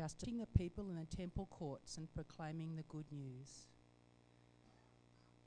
justifying 0.00 0.38
the 0.38 0.46
people 0.58 0.88
in 0.88 0.96
the 0.96 1.14
temple 1.14 1.46
courts 1.50 1.98
and 1.98 2.10
proclaiming 2.10 2.74
the 2.74 2.82
good 2.84 3.04
news. 3.12 3.68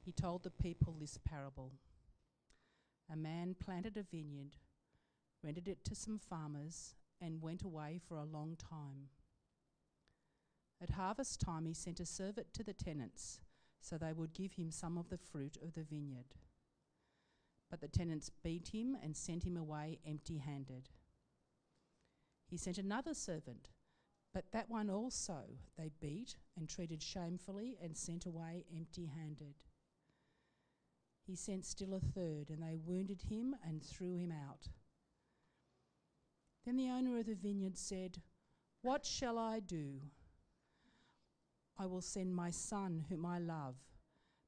He 0.06 0.12
told 0.12 0.44
the 0.44 0.52
people 0.52 0.96
this 1.00 1.18
parable 1.18 1.72
A 3.12 3.16
man 3.16 3.56
planted 3.60 3.98
a 3.98 4.04
vineyard, 4.04 4.58
rented 5.44 5.68
it 5.68 5.84
to 5.86 5.96
some 5.96 6.20
farmers, 6.20 6.94
and 7.20 7.42
went 7.42 7.64
away 7.64 8.00
for 8.08 8.18
a 8.18 8.26
long 8.26 8.56
time. 8.56 9.10
At 10.80 10.92
harvest 10.92 11.42
time, 11.42 11.66
he 11.66 11.74
sent 11.74 12.00
a 12.00 12.06
servant 12.06 12.54
to 12.54 12.64
the 12.64 12.74
tenants 12.74 13.40
so 13.82 13.98
they 13.98 14.14
would 14.14 14.36
give 14.36 14.54
him 14.54 14.70
some 14.70 15.00
of 15.00 15.10
the 15.10 15.18
fruit 15.18 15.58
of 15.64 15.74
the 15.74 15.82
vineyard. 15.82 16.36
But 17.72 17.82
the 17.82 17.88
tenants 17.88 18.30
beat 18.44 18.68
him 18.68 18.96
and 19.02 19.18
sent 19.18 19.46
him 19.46 19.58
away 19.58 19.98
empty 20.08 20.38
handed. 20.38 20.90
He 22.46 22.58
sent 22.58 22.78
another 22.78 23.16
servant, 23.16 23.70
but 24.34 24.52
that 24.52 24.70
one 24.70 24.90
also 24.90 25.42
they 25.78 25.92
beat 26.02 26.36
and 26.58 26.68
treated 26.68 27.02
shamefully 27.02 27.78
and 27.82 27.96
sent 27.96 28.26
away 28.26 28.66
empty 28.76 29.06
handed. 29.06 29.56
He 31.26 31.36
sent 31.36 31.66
still 31.66 31.94
a 31.94 32.00
third, 32.00 32.50
and 32.50 32.62
they 32.62 32.76
wounded 32.76 33.22
him 33.30 33.56
and 33.66 33.82
threw 33.82 34.16
him 34.16 34.32
out. 34.32 34.68
Then 36.66 36.76
the 36.76 36.90
owner 36.90 37.18
of 37.20 37.28
the 37.28 37.36
vineyard 37.36 37.78
said, 37.78 38.22
What 38.82 39.06
shall 39.06 39.38
I 39.38 39.60
do? 39.60 40.02
I 41.78 41.86
will 41.86 42.02
send 42.02 42.36
my 42.36 42.50
son, 42.50 43.06
whom 43.10 43.26
I 43.26 43.40
love. 43.40 43.76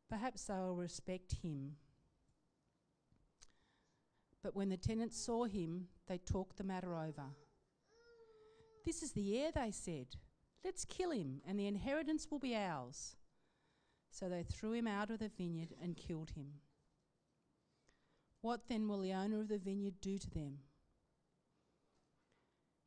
Perhaps 0.10 0.46
they 0.46 0.56
will 0.56 0.76
respect 0.76 1.38
him. 1.42 1.78
But 4.44 4.56
when 4.56 4.70
the 4.70 4.78
tenants 4.78 5.20
saw 5.20 5.46
him, 5.46 5.88
they 6.08 6.20
talked 6.20 6.58
the 6.58 6.64
matter 6.64 6.96
over. 6.96 7.24
This 8.86 9.02
is 9.02 9.14
the 9.14 9.38
heir, 9.38 9.52
they 9.52 9.72
said. 9.72 10.08
Let's 10.64 10.86
kill 10.86 11.12
him, 11.12 11.42
and 11.48 11.60
the 11.60 11.68
inheritance 11.68 12.28
will 12.30 12.40
be 12.40 12.56
ours. 12.56 13.16
So 14.12 14.30
they 14.30 14.44
threw 14.44 14.74
him 14.74 14.88
out 14.88 15.10
of 15.10 15.20
the 15.20 15.30
vineyard 15.30 15.74
and 15.82 15.98
killed 15.98 16.32
him. 16.32 16.54
What 18.42 18.68
then 18.70 18.88
will 18.88 19.02
the 19.02 19.14
owner 19.14 19.42
of 19.42 19.48
the 19.48 19.58
vineyard 19.58 19.96
do 20.02 20.18
to 20.18 20.30
them? 20.30 20.60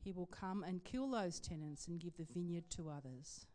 He 0.02 0.12
will 0.12 0.26
come 0.26 0.62
and 0.62 0.84
kill 0.84 1.10
those 1.10 1.40
tenants 1.40 1.86
and 1.88 2.00
give 2.00 2.16
the 2.16 2.24
vineyard 2.32 2.70
to 2.70 2.88
others. 2.88 3.46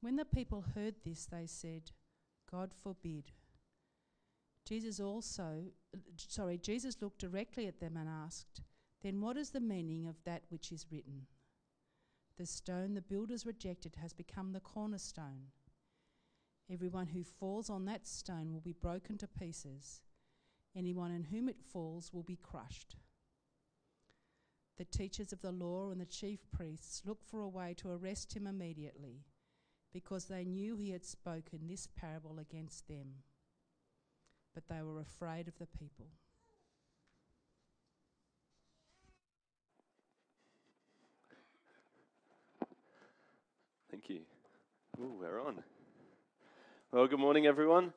When 0.00 0.16
the 0.16 0.24
people 0.24 0.64
heard 0.74 0.94
this, 1.04 1.26
they 1.26 1.46
said, 1.46 1.90
God 2.50 2.70
forbid. 2.72 3.32
Jesus 4.66 5.00
also, 5.00 5.64
sorry, 6.16 6.56
Jesus 6.58 7.02
looked 7.02 7.18
directly 7.18 7.66
at 7.66 7.80
them 7.80 7.96
and 7.96 8.08
asked, 8.08 8.62
Then 9.02 9.20
what 9.20 9.36
is 9.36 9.50
the 9.50 9.60
meaning 9.60 10.06
of 10.06 10.22
that 10.24 10.42
which 10.50 10.72
is 10.72 10.86
written? 10.90 11.26
The 12.36 12.46
stone 12.46 12.94
the 12.94 13.02
builders 13.02 13.46
rejected 13.46 13.96
has 13.96 14.12
become 14.12 14.52
the 14.52 14.60
cornerstone. 14.60 15.52
Everyone 16.72 17.08
who 17.08 17.24
falls 17.24 17.68
on 17.68 17.84
that 17.86 18.06
stone 18.06 18.52
will 18.52 18.60
be 18.60 18.72
broken 18.72 19.18
to 19.18 19.26
pieces. 19.26 20.02
Anyone 20.76 21.10
in 21.10 21.24
whom 21.24 21.48
it 21.48 21.60
falls 21.60 22.12
will 22.12 22.22
be 22.22 22.36
crushed. 22.36 22.96
The 24.78 24.84
teachers 24.84 25.32
of 25.32 25.42
the 25.42 25.52
law 25.52 25.90
and 25.90 26.00
the 26.00 26.06
chief 26.06 26.40
priests 26.50 27.02
looked 27.04 27.26
for 27.26 27.40
a 27.40 27.48
way 27.48 27.74
to 27.78 27.90
arrest 27.90 28.34
him 28.34 28.46
immediately 28.46 29.24
because 29.92 30.26
they 30.26 30.44
knew 30.44 30.76
he 30.76 30.90
had 30.90 31.04
spoken 31.04 31.66
this 31.66 31.86
parable 31.86 32.38
against 32.38 32.86
them. 32.88 33.16
But 34.54 34.68
they 34.68 34.82
were 34.82 35.00
afraid 35.00 35.48
of 35.48 35.58
the 35.58 35.66
people. 35.66 36.06
Thank 43.90 44.08
you. 44.08 44.20
Ooh, 45.00 45.16
we're 45.20 45.40
on. 45.40 45.64
Well, 46.92 47.08
good 47.08 47.18
morning, 47.18 47.46
everyone. 47.46 47.92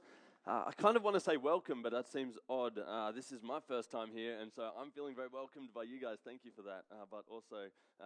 Uh, 0.47 0.63
I 0.66 0.72
kind 0.75 0.97
of 0.97 1.03
want 1.03 1.16
to 1.16 1.19
say 1.19 1.38
welcome, 1.38 1.84
but 1.84 1.91
that 1.91 2.12
seems 2.12 2.35
odd. 2.50 2.79
Uh, 2.79 3.12
this 3.12 3.31
is 3.31 3.44
my 3.44 3.59
first 3.68 3.91
time 3.91 4.07
here, 4.12 4.40
and 4.41 4.51
so 4.51 4.72
I'm 4.79 4.90
feeling 4.90 5.13
very 5.13 5.28
welcomed 5.31 5.69
by 5.72 5.84
you 5.84 6.01
guys. 6.01 6.18
Thank 6.25 6.45
you 6.45 6.51
for 6.56 6.63
that. 6.63 6.85
Uh, 6.91 7.06
but 7.12 7.25
also, 7.29 7.68
uh, 8.01 8.06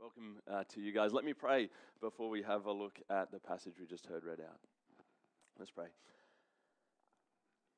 welcome 0.00 0.38
uh, 0.50 0.64
to 0.74 0.80
you 0.80 0.90
guys. 0.90 1.12
Let 1.12 1.24
me 1.24 1.32
pray 1.32 1.68
before 2.00 2.28
we 2.30 2.42
have 2.42 2.66
a 2.66 2.72
look 2.72 2.98
at 3.08 3.30
the 3.30 3.38
passage 3.38 3.74
we 3.78 3.86
just 3.86 4.06
heard 4.06 4.24
read 4.24 4.40
out. 4.40 4.58
Let's 5.56 5.70
pray. 5.70 5.86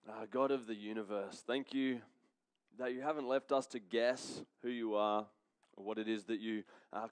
Uh, 0.09 0.25
God 0.31 0.51
of 0.51 0.67
the 0.67 0.75
universe, 0.75 1.45
thank 1.47 1.75
you 1.75 2.01
that 2.79 2.95
you 2.95 3.03
haven't 3.03 3.29
left 3.29 3.53
us 3.53 3.67
to 3.67 3.79
guess 3.79 4.41
who 4.63 4.71
you 4.71 4.95
are 4.95 5.27
or 5.77 5.85
what 5.85 5.99
it 5.99 6.09
is 6.09 6.25
that 6.25 6.41
you 6.41 6.63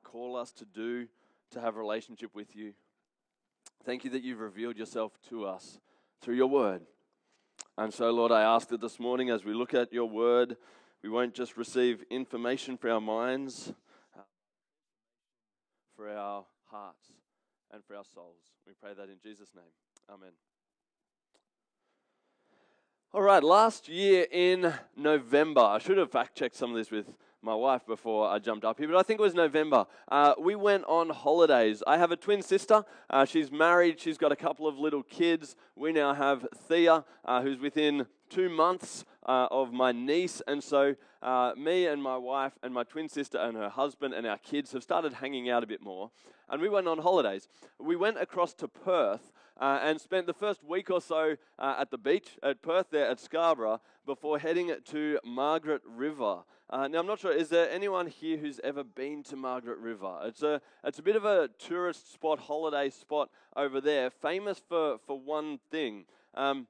call 0.02 0.36
us 0.36 0.52
to 0.52 0.64
do 0.64 1.06
to 1.50 1.60
have 1.60 1.76
a 1.76 1.78
relationship 1.78 2.34
with 2.34 2.54
you. 2.54 2.72
Thank 3.84 4.04
you 4.04 4.10
that 4.10 4.22
you've 4.22 4.40
revealed 4.40 4.76
yourself 4.76 5.12
to 5.28 5.44
us 5.46 5.78
through 6.20 6.36
your 6.36 6.48
word. 6.48 6.82
And 7.76 7.92
so, 7.92 8.10
Lord, 8.10 8.32
I 8.32 8.42
ask 8.42 8.68
that 8.68 8.80
this 8.80 9.00
morning 9.00 9.30
as 9.30 9.44
we 9.44 9.54
look 9.54 9.74
at 9.74 9.92
your 9.92 10.08
word, 10.08 10.56
we 11.02 11.08
won't 11.08 11.34
just 11.34 11.56
receive 11.56 12.04
information 12.10 12.76
for 12.76 12.90
our 12.90 13.00
minds, 13.00 13.72
uh, 14.16 14.22
for 15.96 16.08
our 16.10 16.44
hearts, 16.70 17.08
and 17.72 17.82
for 17.84 17.96
our 17.96 18.04
souls. 18.04 18.42
We 18.66 18.74
pray 18.80 18.92
that 18.94 19.08
in 19.08 19.16
Jesus' 19.22 19.50
name. 19.54 19.64
Amen. 20.12 20.32
All 23.12 23.22
right, 23.22 23.42
last 23.42 23.88
year 23.88 24.26
in 24.30 24.72
November, 24.96 25.62
I 25.62 25.78
should 25.78 25.96
have 25.98 26.12
fact 26.12 26.36
checked 26.36 26.54
some 26.54 26.70
of 26.70 26.76
this 26.76 26.90
with 26.90 27.16
my 27.42 27.54
wife 27.54 27.86
before 27.86 28.28
I 28.28 28.38
jumped 28.38 28.64
up 28.64 28.78
here, 28.78 28.88
but 28.88 28.96
I 28.98 29.02
think 29.02 29.18
it 29.18 29.22
was 29.22 29.34
November. 29.34 29.86
Uh, 30.08 30.34
we 30.38 30.54
went 30.54 30.84
on 30.84 31.08
holidays. 31.08 31.82
I 31.86 31.96
have 31.96 32.10
a 32.10 32.16
twin 32.16 32.42
sister. 32.42 32.84
Uh, 33.08 33.24
she's 33.24 33.50
married. 33.50 33.98
She's 33.98 34.18
got 34.18 34.30
a 34.30 34.36
couple 34.36 34.66
of 34.66 34.78
little 34.78 35.02
kids. 35.02 35.56
We 35.74 35.92
now 35.92 36.12
have 36.12 36.46
Thea, 36.68 37.04
uh, 37.24 37.42
who's 37.42 37.58
within 37.58 38.06
two 38.30 38.48
months 38.48 39.04
uh, 39.26 39.48
of 39.50 39.72
my 39.72 39.92
niece. 39.92 40.40
And 40.46 40.64
so, 40.64 40.94
uh, 41.22 41.52
me 41.56 41.86
and 41.86 42.02
my 42.02 42.16
wife 42.16 42.52
and 42.62 42.72
my 42.72 42.84
twin 42.84 43.08
sister 43.08 43.38
and 43.38 43.56
her 43.56 43.68
husband 43.68 44.14
and 44.14 44.26
our 44.26 44.38
kids 44.38 44.72
have 44.72 44.82
started 44.82 45.14
hanging 45.14 45.50
out 45.50 45.62
a 45.62 45.66
bit 45.66 45.82
more. 45.82 46.10
And 46.48 46.62
we 46.62 46.68
went 46.68 46.88
on 46.88 46.98
holidays. 46.98 47.48
We 47.78 47.96
went 47.96 48.18
across 48.18 48.54
to 48.54 48.68
Perth 48.68 49.30
uh, 49.60 49.78
and 49.82 50.00
spent 50.00 50.26
the 50.26 50.32
first 50.32 50.64
week 50.64 50.90
or 50.90 51.00
so 51.00 51.36
uh, 51.58 51.76
at 51.78 51.90
the 51.90 51.98
beach 51.98 52.38
at 52.42 52.62
Perth, 52.62 52.86
there 52.90 53.08
at 53.08 53.20
Scarborough, 53.20 53.80
before 54.06 54.38
heading 54.38 54.74
to 54.86 55.18
Margaret 55.24 55.82
River. 55.84 56.38
Uh, 56.70 56.88
now, 56.88 57.00
I'm 57.00 57.06
not 57.06 57.18
sure, 57.18 57.32
is 57.32 57.48
there 57.48 57.68
anyone 57.70 58.06
here 58.06 58.38
who's 58.38 58.60
ever 58.64 58.84
been 58.84 59.22
to 59.24 59.36
Margaret 59.36 59.78
River? 59.78 60.20
It's 60.24 60.42
a, 60.42 60.60
it's 60.84 60.98
a 60.98 61.02
bit 61.02 61.16
of 61.16 61.24
a 61.24 61.50
tourist 61.58 62.12
spot, 62.12 62.38
holiday 62.38 62.90
spot 62.90 63.28
over 63.56 63.80
there, 63.80 64.08
famous 64.08 64.62
for, 64.68 64.98
for 65.06 65.18
one 65.18 65.58
thing. 65.70 66.04
Um, 66.34 66.68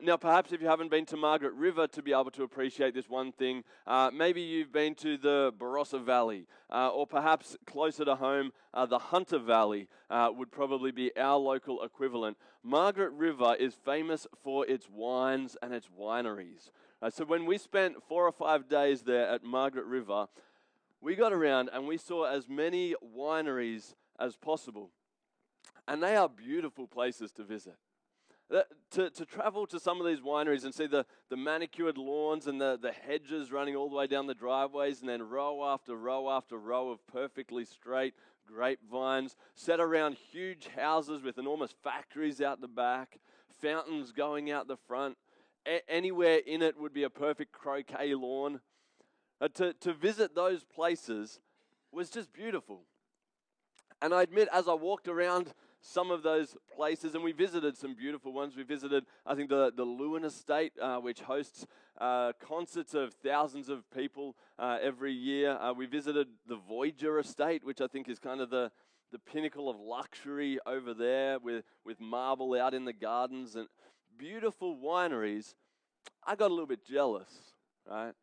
now, 0.00 0.16
perhaps 0.16 0.52
if 0.52 0.60
you 0.60 0.66
haven't 0.66 0.90
been 0.90 1.06
to 1.06 1.16
Margaret 1.16 1.54
River 1.54 1.86
to 1.86 2.02
be 2.02 2.12
able 2.12 2.30
to 2.32 2.42
appreciate 2.42 2.94
this 2.94 3.08
one 3.08 3.32
thing, 3.32 3.62
uh, 3.86 4.10
maybe 4.12 4.40
you've 4.42 4.72
been 4.72 4.94
to 4.96 5.16
the 5.16 5.52
Barossa 5.56 6.02
Valley, 6.02 6.46
uh, 6.70 6.88
or 6.88 7.06
perhaps 7.06 7.56
closer 7.64 8.04
to 8.04 8.16
home, 8.16 8.52
uh, 8.74 8.86
the 8.86 8.98
Hunter 8.98 9.38
Valley 9.38 9.88
uh, 10.10 10.30
would 10.36 10.50
probably 10.50 10.90
be 10.90 11.16
our 11.16 11.38
local 11.38 11.82
equivalent. 11.82 12.36
Margaret 12.62 13.12
River 13.12 13.54
is 13.54 13.74
famous 13.74 14.26
for 14.42 14.66
its 14.66 14.88
wines 14.90 15.56
and 15.62 15.72
its 15.72 15.88
wineries. 15.98 16.70
Uh, 17.00 17.08
so 17.08 17.24
when 17.24 17.46
we 17.46 17.56
spent 17.56 18.02
four 18.08 18.26
or 18.26 18.32
five 18.32 18.68
days 18.68 19.02
there 19.02 19.28
at 19.28 19.44
Margaret 19.44 19.86
River, 19.86 20.26
we 21.00 21.14
got 21.14 21.32
around 21.32 21.70
and 21.72 21.86
we 21.86 21.98
saw 21.98 22.24
as 22.24 22.48
many 22.48 22.94
wineries 23.16 23.94
as 24.18 24.36
possible. 24.36 24.90
And 25.86 26.02
they 26.02 26.16
are 26.16 26.28
beautiful 26.28 26.86
places 26.86 27.30
to 27.32 27.44
visit. 27.44 27.76
To, 28.90 29.10
to 29.10 29.24
travel 29.24 29.66
to 29.66 29.80
some 29.80 30.00
of 30.00 30.06
these 30.06 30.20
wineries 30.20 30.64
and 30.64 30.72
see 30.72 30.86
the, 30.86 31.06
the 31.28 31.36
manicured 31.36 31.98
lawns 31.98 32.46
and 32.46 32.60
the, 32.60 32.78
the 32.80 32.92
hedges 32.92 33.50
running 33.50 33.74
all 33.74 33.88
the 33.88 33.96
way 33.96 34.06
down 34.06 34.26
the 34.26 34.34
driveways, 34.34 35.00
and 35.00 35.08
then 35.08 35.22
row 35.22 35.64
after 35.64 35.96
row 35.96 36.30
after 36.30 36.56
row 36.56 36.90
of 36.90 37.04
perfectly 37.06 37.64
straight 37.64 38.14
grapevines 38.46 39.34
set 39.54 39.80
around 39.80 40.14
huge 40.30 40.68
houses 40.76 41.22
with 41.22 41.38
enormous 41.38 41.74
factories 41.82 42.40
out 42.40 42.60
the 42.60 42.68
back, 42.68 43.18
fountains 43.60 44.12
going 44.12 44.50
out 44.50 44.68
the 44.68 44.76
front. 44.76 45.16
A- 45.66 45.90
anywhere 45.90 46.38
in 46.46 46.62
it 46.62 46.78
would 46.78 46.92
be 46.92 47.02
a 47.02 47.10
perfect 47.10 47.50
croquet 47.50 48.14
lawn. 48.14 48.60
Uh, 49.40 49.48
to, 49.48 49.72
to 49.74 49.92
visit 49.92 50.34
those 50.34 50.62
places 50.62 51.40
was 51.90 52.10
just 52.10 52.32
beautiful. 52.32 52.82
And 54.00 54.12
I 54.12 54.22
admit, 54.22 54.48
as 54.52 54.68
I 54.68 54.74
walked 54.74 55.08
around 55.08 55.54
some 55.84 56.10
of 56.10 56.22
those 56.22 56.56
places, 56.74 57.14
and 57.14 57.22
we 57.22 57.32
visited 57.32 57.76
some 57.76 57.94
beautiful 57.94 58.32
ones. 58.32 58.56
We 58.56 58.62
visited, 58.62 59.04
I 59.26 59.34
think, 59.34 59.50
the, 59.50 59.70
the 59.76 59.84
Leeuwin 59.84 60.24
Estate, 60.24 60.72
uh, 60.80 60.96
which 60.96 61.20
hosts 61.20 61.66
uh, 62.00 62.32
concerts 62.40 62.94
of 62.94 63.12
thousands 63.22 63.68
of 63.68 63.88
people 63.90 64.34
uh, 64.58 64.78
every 64.82 65.12
year. 65.12 65.58
Uh, 65.60 65.74
we 65.74 65.84
visited 65.84 66.28
the 66.48 66.56
Voyager 66.56 67.18
Estate, 67.18 67.64
which 67.64 67.82
I 67.82 67.86
think 67.86 68.08
is 68.08 68.18
kind 68.18 68.40
of 68.40 68.48
the, 68.48 68.72
the 69.12 69.18
pinnacle 69.18 69.68
of 69.68 69.78
luxury 69.78 70.58
over 70.64 70.94
there 70.94 71.38
with, 71.38 71.64
with 71.84 72.00
marble 72.00 72.54
out 72.54 72.72
in 72.72 72.86
the 72.86 72.94
gardens 72.94 73.54
and 73.54 73.68
beautiful 74.16 74.78
wineries. 74.78 75.54
I 76.26 76.34
got 76.34 76.48
a 76.48 76.54
little 76.54 76.66
bit 76.66 76.86
jealous, 76.86 77.30
right? 77.88 78.14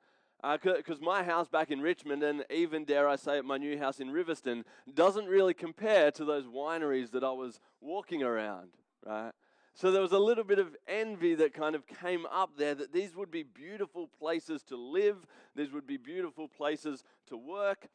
Because 0.42 1.00
uh, 1.00 1.06
my 1.06 1.24
house 1.24 1.48
back 1.48 1.70
in 1.70 1.82
Richmond, 1.82 2.24
and 2.24 2.44
even 2.50 2.84
dare 2.84 3.08
I 3.08 3.16
say 3.16 3.38
it, 3.38 3.46
my 3.46 3.58
new 3.58 3.78
house 3.78 4.00
in 4.00 4.10
Riverstone, 4.10 4.64
doesn't 4.94 5.26
really 5.26 5.54
compare 5.54 6.12
to 6.12 6.26
those 6.26 6.46
wineries 6.46 7.12
that 7.12 7.24
I 7.24 7.32
was 7.32 7.60
walking 7.80 8.24
around, 8.24 8.70
right? 9.06 9.32
So 9.74 9.92
there 9.92 10.02
was 10.02 10.12
a 10.12 10.20
little 10.20 10.44
bit 10.44 10.60
of 10.60 10.76
envy 10.88 11.36
that 11.36 11.54
kind 11.54 11.76
of 11.76 11.86
came 11.88 12.26
up 12.26 12.58
there 12.58 12.76
that 12.76 12.92
these 12.92 13.16
would 13.16 13.32
be 13.32 13.44
beautiful 13.44 14.08
places 14.20 14.64
to 14.64 14.76
live, 14.76 15.26
these 15.56 15.72
would 15.72 15.88
be 15.88 15.98
beautiful 15.98 16.48
places 16.48 17.04
to 17.28 17.38
work. 17.38 17.88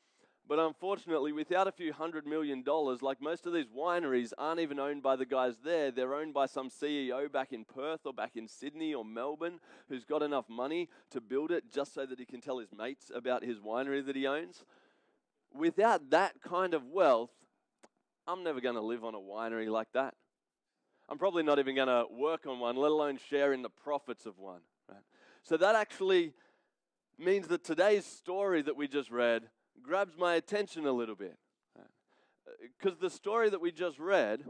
But 0.48 0.60
unfortunately, 0.60 1.32
without 1.32 1.66
a 1.66 1.72
few 1.72 1.92
hundred 1.92 2.24
million 2.24 2.62
dollars, 2.62 3.02
like 3.02 3.20
most 3.20 3.46
of 3.46 3.52
these 3.52 3.66
wineries 3.66 4.32
aren't 4.38 4.60
even 4.60 4.78
owned 4.78 5.02
by 5.02 5.16
the 5.16 5.26
guys 5.26 5.54
there. 5.64 5.90
They're 5.90 6.14
owned 6.14 6.34
by 6.34 6.46
some 6.46 6.70
CEO 6.70 7.30
back 7.30 7.52
in 7.52 7.64
Perth 7.64 8.06
or 8.06 8.12
back 8.12 8.36
in 8.36 8.46
Sydney 8.46 8.94
or 8.94 9.04
Melbourne 9.04 9.58
who's 9.88 10.04
got 10.04 10.22
enough 10.22 10.48
money 10.48 10.88
to 11.10 11.20
build 11.20 11.50
it 11.50 11.72
just 11.72 11.94
so 11.94 12.06
that 12.06 12.20
he 12.20 12.24
can 12.24 12.40
tell 12.40 12.58
his 12.58 12.72
mates 12.72 13.10
about 13.12 13.42
his 13.42 13.58
winery 13.58 14.04
that 14.06 14.14
he 14.14 14.26
owns. 14.26 14.64
Without 15.52 16.10
that 16.10 16.40
kind 16.42 16.74
of 16.74 16.86
wealth, 16.86 17.32
I'm 18.28 18.44
never 18.44 18.60
going 18.60 18.74
to 18.76 18.80
live 18.80 19.04
on 19.04 19.16
a 19.16 19.18
winery 19.18 19.68
like 19.68 19.88
that. 19.94 20.14
I'm 21.08 21.18
probably 21.18 21.42
not 21.42 21.58
even 21.58 21.74
going 21.74 21.88
to 21.88 22.04
work 22.10 22.46
on 22.46 22.60
one, 22.60 22.76
let 22.76 22.92
alone 22.92 23.18
share 23.30 23.52
in 23.52 23.62
the 23.62 23.70
profits 23.70 24.26
of 24.26 24.38
one. 24.38 24.60
Right? 24.88 25.02
So 25.42 25.56
that 25.56 25.74
actually 25.74 26.34
means 27.18 27.48
that 27.48 27.64
today's 27.64 28.04
story 28.04 28.62
that 28.62 28.76
we 28.76 28.86
just 28.86 29.10
read 29.10 29.48
grabs 29.82 30.16
my 30.16 30.34
attention 30.34 30.86
a 30.86 30.92
little 30.92 31.14
bit. 31.14 31.36
Because 32.78 32.98
uh, 32.98 33.02
the 33.02 33.10
story 33.10 33.50
that 33.50 33.60
we 33.60 33.72
just 33.72 33.98
read 33.98 34.44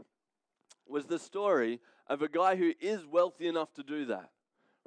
was 0.87 1.05
the 1.05 1.19
story 1.19 1.79
of 2.07 2.21
a 2.21 2.29
guy 2.29 2.55
who 2.55 2.73
is 2.79 3.05
wealthy 3.05 3.47
enough 3.47 3.73
to 3.73 3.83
do 3.83 4.05
that 4.05 4.31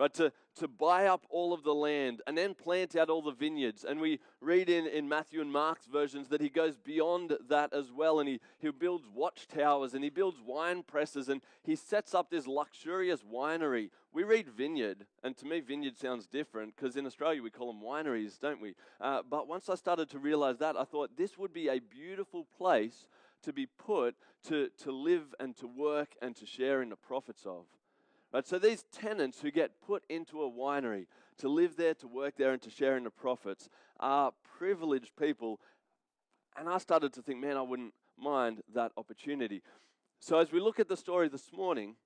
right? 0.00 0.14
To, 0.14 0.32
to 0.56 0.68
buy 0.68 1.06
up 1.06 1.26
all 1.30 1.52
of 1.52 1.62
the 1.62 1.74
land 1.74 2.22
and 2.26 2.36
then 2.36 2.54
plant 2.54 2.96
out 2.96 3.08
all 3.08 3.22
the 3.22 3.32
vineyards. 3.32 3.84
And 3.84 4.00
we 4.00 4.20
read 4.40 4.68
in, 4.68 4.86
in 4.86 5.08
Matthew 5.08 5.40
and 5.40 5.52
Mark's 5.52 5.86
versions 5.86 6.28
that 6.28 6.40
he 6.40 6.48
goes 6.48 6.76
beyond 6.76 7.36
that 7.48 7.72
as 7.72 7.92
well. 7.92 8.20
And 8.20 8.28
he, 8.28 8.40
he 8.58 8.70
builds 8.70 9.06
watchtowers 9.12 9.94
and 9.94 10.02
he 10.04 10.10
builds 10.10 10.38
wine 10.44 10.82
presses 10.82 11.28
and 11.28 11.40
he 11.62 11.76
sets 11.76 12.14
up 12.14 12.30
this 12.30 12.46
luxurious 12.46 13.22
winery. 13.22 13.90
We 14.12 14.24
read 14.24 14.48
vineyard, 14.48 15.06
and 15.22 15.36
to 15.36 15.46
me, 15.46 15.60
vineyard 15.60 15.96
sounds 15.96 16.26
different 16.26 16.74
because 16.74 16.96
in 16.96 17.06
Australia 17.06 17.42
we 17.42 17.50
call 17.50 17.72
them 17.72 17.80
wineries, 17.80 18.40
don't 18.40 18.60
we? 18.60 18.74
Uh, 19.00 19.22
but 19.28 19.46
once 19.46 19.68
I 19.68 19.76
started 19.76 20.10
to 20.10 20.18
realize 20.18 20.58
that, 20.58 20.76
I 20.76 20.82
thought 20.82 21.16
this 21.16 21.38
would 21.38 21.52
be 21.52 21.68
a 21.68 21.78
beautiful 21.78 22.46
place 22.58 23.06
to 23.42 23.52
be 23.52 23.66
put 23.66 24.16
to, 24.48 24.68
to 24.78 24.90
live 24.90 25.34
and 25.38 25.56
to 25.58 25.66
work 25.66 26.16
and 26.20 26.34
to 26.36 26.46
share 26.46 26.82
in 26.82 26.88
the 26.88 26.96
profits 26.96 27.46
of. 27.46 27.66
Right, 28.32 28.46
so 28.46 28.58
these 28.58 28.84
tenants 28.92 29.40
who 29.40 29.50
get 29.50 29.80
put 29.84 30.04
into 30.08 30.42
a 30.42 30.50
winery 30.50 31.06
to 31.38 31.48
live 31.48 31.76
there, 31.76 31.94
to 31.94 32.06
work 32.06 32.34
there, 32.36 32.52
and 32.52 32.62
to 32.62 32.70
share 32.70 32.96
in 32.96 33.04
the 33.04 33.10
profits 33.10 33.68
are 33.98 34.32
privileged 34.58 35.16
people. 35.16 35.60
And 36.56 36.68
I 36.68 36.78
started 36.78 37.12
to 37.14 37.22
think, 37.22 37.40
man, 37.40 37.56
I 37.56 37.62
wouldn't 37.62 37.92
mind 38.16 38.62
that 38.72 38.92
opportunity. 38.96 39.62
So 40.20 40.38
as 40.38 40.52
we 40.52 40.60
look 40.60 40.78
at 40.78 40.88
the 40.88 40.96
story 40.96 41.28
this 41.28 41.52
morning, 41.52 41.96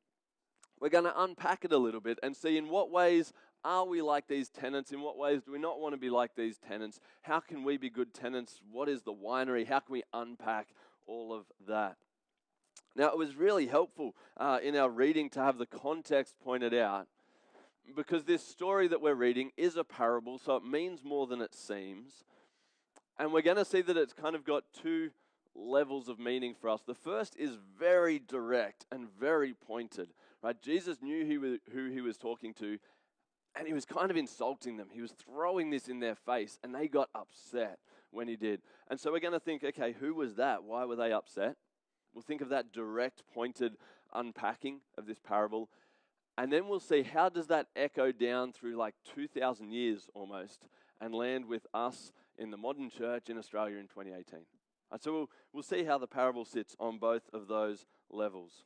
we're 0.80 0.88
going 0.88 1.04
to 1.04 1.22
unpack 1.22 1.64
it 1.64 1.72
a 1.72 1.78
little 1.78 2.00
bit 2.00 2.18
and 2.22 2.34
see 2.34 2.56
in 2.56 2.68
what 2.68 2.90
ways 2.90 3.32
are 3.64 3.86
we 3.86 4.02
like 4.02 4.26
these 4.28 4.48
tenants? 4.48 4.92
In 4.92 5.00
what 5.00 5.16
ways 5.18 5.42
do 5.42 5.52
we 5.52 5.58
not 5.58 5.80
want 5.80 5.94
to 5.94 5.98
be 5.98 6.10
like 6.10 6.36
these 6.36 6.58
tenants? 6.58 7.00
How 7.22 7.40
can 7.40 7.64
we 7.64 7.76
be 7.76 7.90
good 7.90 8.12
tenants? 8.12 8.60
What 8.70 8.88
is 8.88 9.02
the 9.02 9.12
winery? 9.12 9.66
How 9.66 9.80
can 9.80 9.92
we 9.92 10.02
unpack 10.12 10.68
all 11.06 11.32
of 11.32 11.46
that? 11.66 11.96
Now, 12.96 13.08
it 13.08 13.18
was 13.18 13.34
really 13.34 13.66
helpful 13.66 14.14
uh, 14.36 14.60
in 14.62 14.76
our 14.76 14.88
reading 14.88 15.28
to 15.30 15.40
have 15.40 15.58
the 15.58 15.66
context 15.66 16.36
pointed 16.44 16.74
out 16.74 17.08
because 17.96 18.24
this 18.24 18.46
story 18.46 18.88
that 18.88 19.00
we're 19.00 19.14
reading 19.14 19.50
is 19.56 19.76
a 19.76 19.84
parable, 19.84 20.38
so 20.38 20.56
it 20.56 20.64
means 20.64 21.04
more 21.04 21.26
than 21.26 21.40
it 21.40 21.54
seems. 21.54 22.24
And 23.18 23.32
we're 23.32 23.42
going 23.42 23.56
to 23.56 23.64
see 23.64 23.82
that 23.82 23.96
it's 23.96 24.12
kind 24.12 24.34
of 24.34 24.44
got 24.44 24.64
two 24.82 25.10
levels 25.54 26.08
of 26.08 26.18
meaning 26.18 26.54
for 26.54 26.70
us. 26.70 26.82
The 26.86 26.94
first 26.94 27.36
is 27.36 27.58
very 27.78 28.18
direct 28.18 28.86
and 28.90 29.08
very 29.20 29.54
pointed. 29.54 30.08
Right? 30.42 30.60
Jesus 30.60 30.98
knew 31.00 31.24
he 31.24 31.38
was, 31.38 31.58
who 31.72 31.90
he 31.90 32.00
was 32.00 32.16
talking 32.16 32.54
to, 32.54 32.78
and 33.56 33.66
he 33.66 33.72
was 33.72 33.84
kind 33.84 34.10
of 34.10 34.16
insulting 34.16 34.76
them. 34.76 34.88
He 34.90 35.00
was 35.00 35.12
throwing 35.12 35.70
this 35.70 35.88
in 35.88 36.00
their 36.00 36.16
face, 36.16 36.58
and 36.64 36.74
they 36.74 36.88
got 36.88 37.08
upset 37.14 37.78
when 38.10 38.26
he 38.26 38.36
did. 38.36 38.62
And 38.88 38.98
so 38.98 39.12
we're 39.12 39.20
going 39.20 39.32
to 39.32 39.40
think, 39.40 39.62
okay, 39.62 39.94
who 39.98 40.14
was 40.14 40.34
that? 40.36 40.64
Why 40.64 40.84
were 40.84 40.96
they 40.96 41.12
upset? 41.12 41.56
We'll 42.14 42.22
think 42.22 42.40
of 42.40 42.48
that 42.50 42.72
direct, 42.72 43.22
pointed 43.32 43.76
unpacking 44.12 44.80
of 44.96 45.06
this 45.06 45.18
parable. 45.18 45.68
And 46.38 46.52
then 46.52 46.68
we'll 46.68 46.80
see 46.80 47.02
how 47.02 47.28
does 47.28 47.48
that 47.48 47.68
echo 47.76 48.12
down 48.12 48.52
through 48.52 48.76
like 48.76 48.94
2,000 49.14 49.70
years 49.70 50.08
almost 50.14 50.66
and 51.00 51.14
land 51.14 51.46
with 51.46 51.66
us 51.74 52.12
in 52.38 52.50
the 52.50 52.56
modern 52.56 52.90
church 52.90 53.28
in 53.28 53.38
Australia 53.38 53.76
in 53.76 53.86
2018. 53.86 54.40
Right, 54.90 55.02
so 55.02 55.12
we'll, 55.12 55.30
we'll 55.52 55.62
see 55.62 55.84
how 55.84 55.98
the 55.98 56.06
parable 56.06 56.44
sits 56.44 56.76
on 56.78 56.98
both 56.98 57.22
of 57.32 57.48
those 57.48 57.86
levels. 58.10 58.64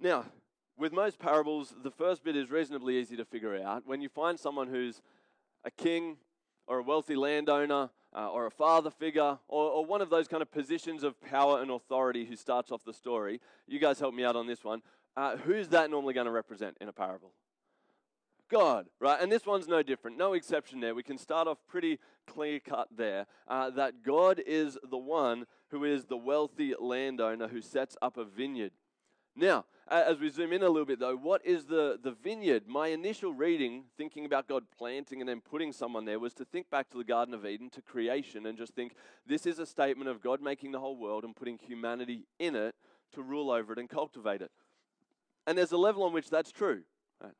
Now, 0.00 0.26
with 0.76 0.92
most 0.92 1.18
parables, 1.18 1.74
the 1.82 1.90
first 1.90 2.22
bit 2.22 2.36
is 2.36 2.50
reasonably 2.50 2.98
easy 2.98 3.16
to 3.16 3.24
figure 3.24 3.60
out. 3.60 3.82
When 3.84 4.00
you 4.00 4.08
find 4.08 4.38
someone 4.38 4.68
who's 4.68 5.02
a 5.64 5.70
king 5.70 6.18
or 6.66 6.78
a 6.78 6.82
wealthy 6.82 7.16
landowner 7.16 7.90
uh, 8.14 8.30
or 8.30 8.46
a 8.46 8.50
father 8.50 8.90
figure 8.90 9.38
or, 9.48 9.70
or, 9.70 9.84
one 9.84 10.00
of 10.00 10.10
those 10.10 10.28
kind 10.28 10.42
of 10.42 10.50
positions 10.50 11.02
of 11.02 11.20
power 11.20 11.60
and 11.60 11.70
authority 11.70 12.24
who 12.24 12.36
starts 12.36 12.72
off 12.72 12.84
the 12.84 12.92
story. 12.92 13.40
You 13.66 13.78
guys 13.78 14.00
help 14.00 14.14
me 14.14 14.24
out 14.24 14.36
on 14.36 14.46
this 14.46 14.64
one. 14.64 14.82
Uh, 15.16 15.36
who's 15.36 15.68
that 15.68 15.90
normally 15.90 16.14
going 16.14 16.26
to 16.26 16.30
represent 16.30 16.76
in 16.80 16.88
a 16.88 16.92
parable? 16.92 17.32
God, 18.48 18.86
right? 18.98 19.20
And 19.20 19.30
this 19.30 19.44
one's 19.44 19.68
no 19.68 19.82
different, 19.82 20.16
no 20.16 20.32
exception 20.32 20.80
there. 20.80 20.94
We 20.94 21.02
can 21.02 21.18
start 21.18 21.48
off 21.48 21.58
pretty 21.68 21.98
clear 22.26 22.60
cut 22.60 22.88
there 22.96 23.26
uh, 23.46 23.70
that 23.70 24.02
God 24.02 24.42
is 24.46 24.78
the 24.88 24.96
one 24.96 25.46
who 25.70 25.84
is 25.84 26.06
the 26.06 26.16
wealthy 26.16 26.74
landowner 26.78 27.48
who 27.48 27.60
sets 27.60 27.96
up 28.00 28.16
a 28.16 28.24
vineyard. 28.24 28.72
Now, 29.38 29.66
as 29.86 30.18
we 30.18 30.30
zoom 30.30 30.52
in 30.52 30.64
a 30.64 30.68
little 30.68 30.84
bit 30.84 30.98
though, 30.98 31.16
what 31.16 31.46
is 31.46 31.64
the, 31.64 31.96
the 32.02 32.10
vineyard? 32.10 32.64
My 32.66 32.88
initial 32.88 33.32
reading, 33.32 33.84
thinking 33.96 34.24
about 34.24 34.48
God 34.48 34.64
planting 34.76 35.20
and 35.20 35.28
then 35.28 35.40
putting 35.40 35.72
someone 35.72 36.04
there, 36.04 36.18
was 36.18 36.34
to 36.34 36.44
think 36.44 36.68
back 36.70 36.90
to 36.90 36.98
the 36.98 37.04
Garden 37.04 37.32
of 37.34 37.46
Eden, 37.46 37.70
to 37.70 37.80
creation, 37.80 38.46
and 38.46 38.58
just 38.58 38.74
think 38.74 38.94
this 39.26 39.46
is 39.46 39.60
a 39.60 39.64
statement 39.64 40.10
of 40.10 40.20
God 40.20 40.42
making 40.42 40.72
the 40.72 40.80
whole 40.80 40.96
world 40.96 41.22
and 41.22 41.36
putting 41.36 41.56
humanity 41.56 42.26
in 42.40 42.56
it 42.56 42.74
to 43.12 43.22
rule 43.22 43.52
over 43.52 43.72
it 43.72 43.78
and 43.78 43.88
cultivate 43.88 44.42
it. 44.42 44.50
And 45.46 45.56
there's 45.56 45.72
a 45.72 45.78
level 45.78 46.02
on 46.02 46.12
which 46.12 46.30
that's 46.30 46.50
true. 46.50 46.82
Right? 47.22 47.32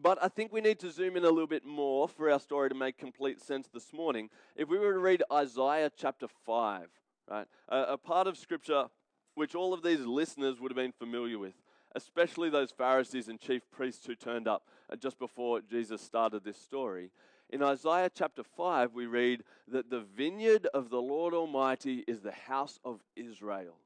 But 0.00 0.18
I 0.22 0.28
think 0.28 0.52
we 0.52 0.60
need 0.60 0.78
to 0.78 0.92
zoom 0.92 1.16
in 1.16 1.24
a 1.24 1.28
little 1.28 1.48
bit 1.48 1.66
more 1.66 2.06
for 2.06 2.30
our 2.30 2.40
story 2.40 2.68
to 2.68 2.74
make 2.76 2.96
complete 2.96 3.40
sense 3.40 3.68
this 3.74 3.92
morning. 3.92 4.30
If 4.54 4.68
we 4.68 4.78
were 4.78 4.92
to 4.92 4.98
read 5.00 5.24
Isaiah 5.30 5.90
chapter 5.94 6.28
5, 6.46 6.86
right, 7.28 7.48
a, 7.68 7.78
a 7.78 7.98
part 7.98 8.28
of 8.28 8.38
Scripture 8.38 8.86
which 9.34 9.54
all 9.54 9.72
of 9.72 9.82
these 9.82 10.00
listeners 10.00 10.60
would 10.60 10.70
have 10.70 10.76
been 10.76 10.92
familiar 10.92 11.38
with, 11.38 11.54
especially 11.94 12.50
those 12.50 12.70
Pharisees 12.70 13.28
and 13.28 13.40
chief 13.40 13.62
priests 13.70 14.06
who 14.06 14.14
turned 14.14 14.48
up 14.48 14.66
uh, 14.90 14.96
just 14.96 15.18
before 15.18 15.60
Jesus 15.60 16.00
started 16.00 16.44
this 16.44 16.58
story. 16.58 17.10
In 17.50 17.62
Isaiah 17.62 18.10
chapter 18.14 18.42
5, 18.42 18.94
we 18.94 19.06
read 19.06 19.44
that 19.68 19.90
the 19.90 20.00
vineyard 20.00 20.66
of 20.72 20.88
the 20.90 21.02
Lord 21.02 21.34
Almighty 21.34 22.04
is 22.06 22.20
the 22.20 22.32
house 22.32 22.78
of 22.84 23.00
Israel. 23.14 23.76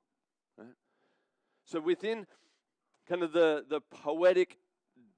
Right? 0.57 0.69
So, 1.65 1.81
within 1.81 2.27
kind 3.09 3.23
of 3.23 3.33
the, 3.33 3.65
the 3.69 3.81
poetic 3.81 4.59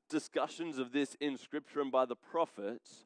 discussions 0.09 0.79
of 0.79 0.93
this 0.93 1.15
in 1.21 1.37
Scripture 1.37 1.81
and 1.81 1.93
by 1.93 2.07
the 2.07 2.17
prophets, 2.17 3.05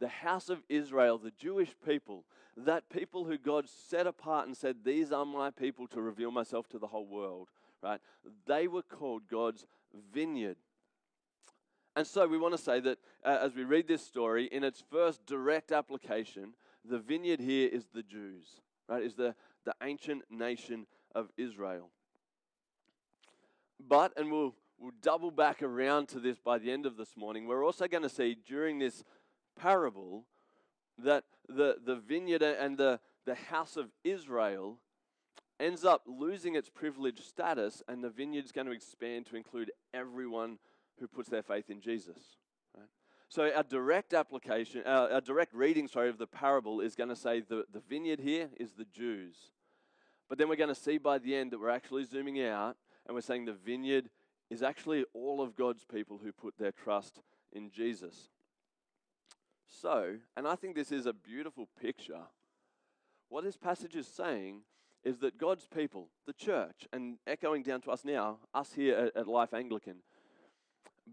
the 0.00 0.08
house 0.08 0.48
of 0.48 0.62
Israel, 0.68 1.18
the 1.18 1.30
Jewish 1.30 1.74
people, 1.86 2.24
that 2.56 2.88
people 2.90 3.24
who 3.24 3.38
God 3.38 3.66
set 3.68 4.06
apart 4.06 4.46
and 4.46 4.56
said, 4.56 4.78
These 4.84 5.12
are 5.12 5.24
my 5.24 5.50
people 5.50 5.86
to 5.88 6.00
reveal 6.00 6.30
myself 6.30 6.68
to 6.70 6.78
the 6.78 6.88
whole 6.88 7.06
world, 7.06 7.48
right? 7.82 8.00
They 8.46 8.66
were 8.66 8.82
called 8.82 9.22
God's 9.30 9.66
vineyard. 10.12 10.56
And 11.96 12.06
so 12.06 12.26
we 12.26 12.38
want 12.38 12.56
to 12.56 12.62
say 12.62 12.80
that 12.80 12.98
uh, 13.24 13.38
as 13.42 13.54
we 13.54 13.64
read 13.64 13.86
this 13.86 14.04
story, 14.04 14.46
in 14.46 14.64
its 14.64 14.82
first 14.90 15.26
direct 15.26 15.70
application, 15.72 16.54
the 16.84 16.98
vineyard 16.98 17.40
here 17.40 17.68
is 17.70 17.86
the 17.92 18.02
Jews, 18.02 18.60
right? 18.88 19.02
Is 19.02 19.14
the, 19.14 19.34
the 19.64 19.74
ancient 19.82 20.22
nation 20.30 20.86
of 21.14 21.28
Israel. 21.36 21.90
But, 23.88 24.12
and 24.16 24.30
we'll, 24.30 24.54
we'll 24.78 24.92
double 25.02 25.30
back 25.30 25.62
around 25.62 26.08
to 26.08 26.20
this 26.20 26.38
by 26.38 26.58
the 26.58 26.70
end 26.70 26.86
of 26.86 26.96
this 26.96 27.16
morning, 27.16 27.46
we're 27.46 27.64
also 27.64 27.88
going 27.88 28.02
to 28.02 28.08
see 28.08 28.36
during 28.46 28.78
this 28.78 29.04
parable 29.58 30.24
that 30.98 31.24
the, 31.48 31.76
the 31.84 31.96
vineyard 31.96 32.42
and 32.42 32.76
the, 32.76 33.00
the 33.26 33.34
house 33.34 33.76
of 33.76 33.90
Israel 34.04 34.78
ends 35.58 35.84
up 35.84 36.02
losing 36.06 36.54
its 36.54 36.70
privileged 36.70 37.22
status, 37.22 37.82
and 37.88 38.02
the 38.02 38.10
vineyard's 38.10 38.52
going 38.52 38.66
to 38.66 38.72
expand 38.72 39.26
to 39.26 39.36
include 39.36 39.70
everyone 39.92 40.58
who 40.98 41.06
puts 41.06 41.28
their 41.28 41.42
faith 41.42 41.70
in 41.70 41.80
Jesus. 41.80 42.36
So 43.30 43.48
our 43.54 43.62
direct 43.62 44.12
application, 44.12 44.82
our, 44.84 45.08
our 45.12 45.20
direct 45.20 45.54
reading, 45.54 45.86
sorry, 45.86 46.08
of 46.08 46.18
the 46.18 46.26
parable 46.26 46.80
is 46.80 46.96
going 46.96 47.10
to 47.10 47.16
say 47.16 47.40
the, 47.40 47.64
the 47.72 47.80
vineyard 47.88 48.18
here 48.18 48.48
is 48.58 48.72
the 48.72 48.86
Jews. 48.86 49.36
But 50.28 50.36
then 50.36 50.48
we're 50.48 50.56
going 50.56 50.74
to 50.74 50.80
see 50.80 50.98
by 50.98 51.18
the 51.18 51.36
end 51.36 51.52
that 51.52 51.60
we're 51.60 51.70
actually 51.70 52.04
zooming 52.04 52.42
out 52.42 52.76
and 53.06 53.14
we're 53.14 53.20
saying 53.20 53.44
the 53.44 53.52
vineyard 53.52 54.10
is 54.50 54.64
actually 54.64 55.04
all 55.14 55.40
of 55.40 55.54
God's 55.54 55.84
people 55.84 56.18
who 56.22 56.32
put 56.32 56.58
their 56.58 56.72
trust 56.72 57.20
in 57.52 57.70
Jesus. 57.70 58.30
So, 59.70 60.16
and 60.36 60.48
I 60.48 60.56
think 60.56 60.74
this 60.74 60.90
is 60.90 61.06
a 61.06 61.12
beautiful 61.12 61.68
picture, 61.80 62.22
what 63.28 63.44
this 63.44 63.56
passage 63.56 63.94
is 63.94 64.08
saying 64.08 64.62
is 65.04 65.18
that 65.18 65.38
God's 65.38 65.66
people, 65.66 66.08
the 66.26 66.32
church, 66.32 66.86
and 66.92 67.16
echoing 67.26 67.62
down 67.62 67.80
to 67.82 67.90
us 67.90 68.04
now, 68.04 68.38
us 68.52 68.72
here 68.74 69.10
at, 69.14 69.28
Life 69.28 69.54
Anglican, 69.54 69.96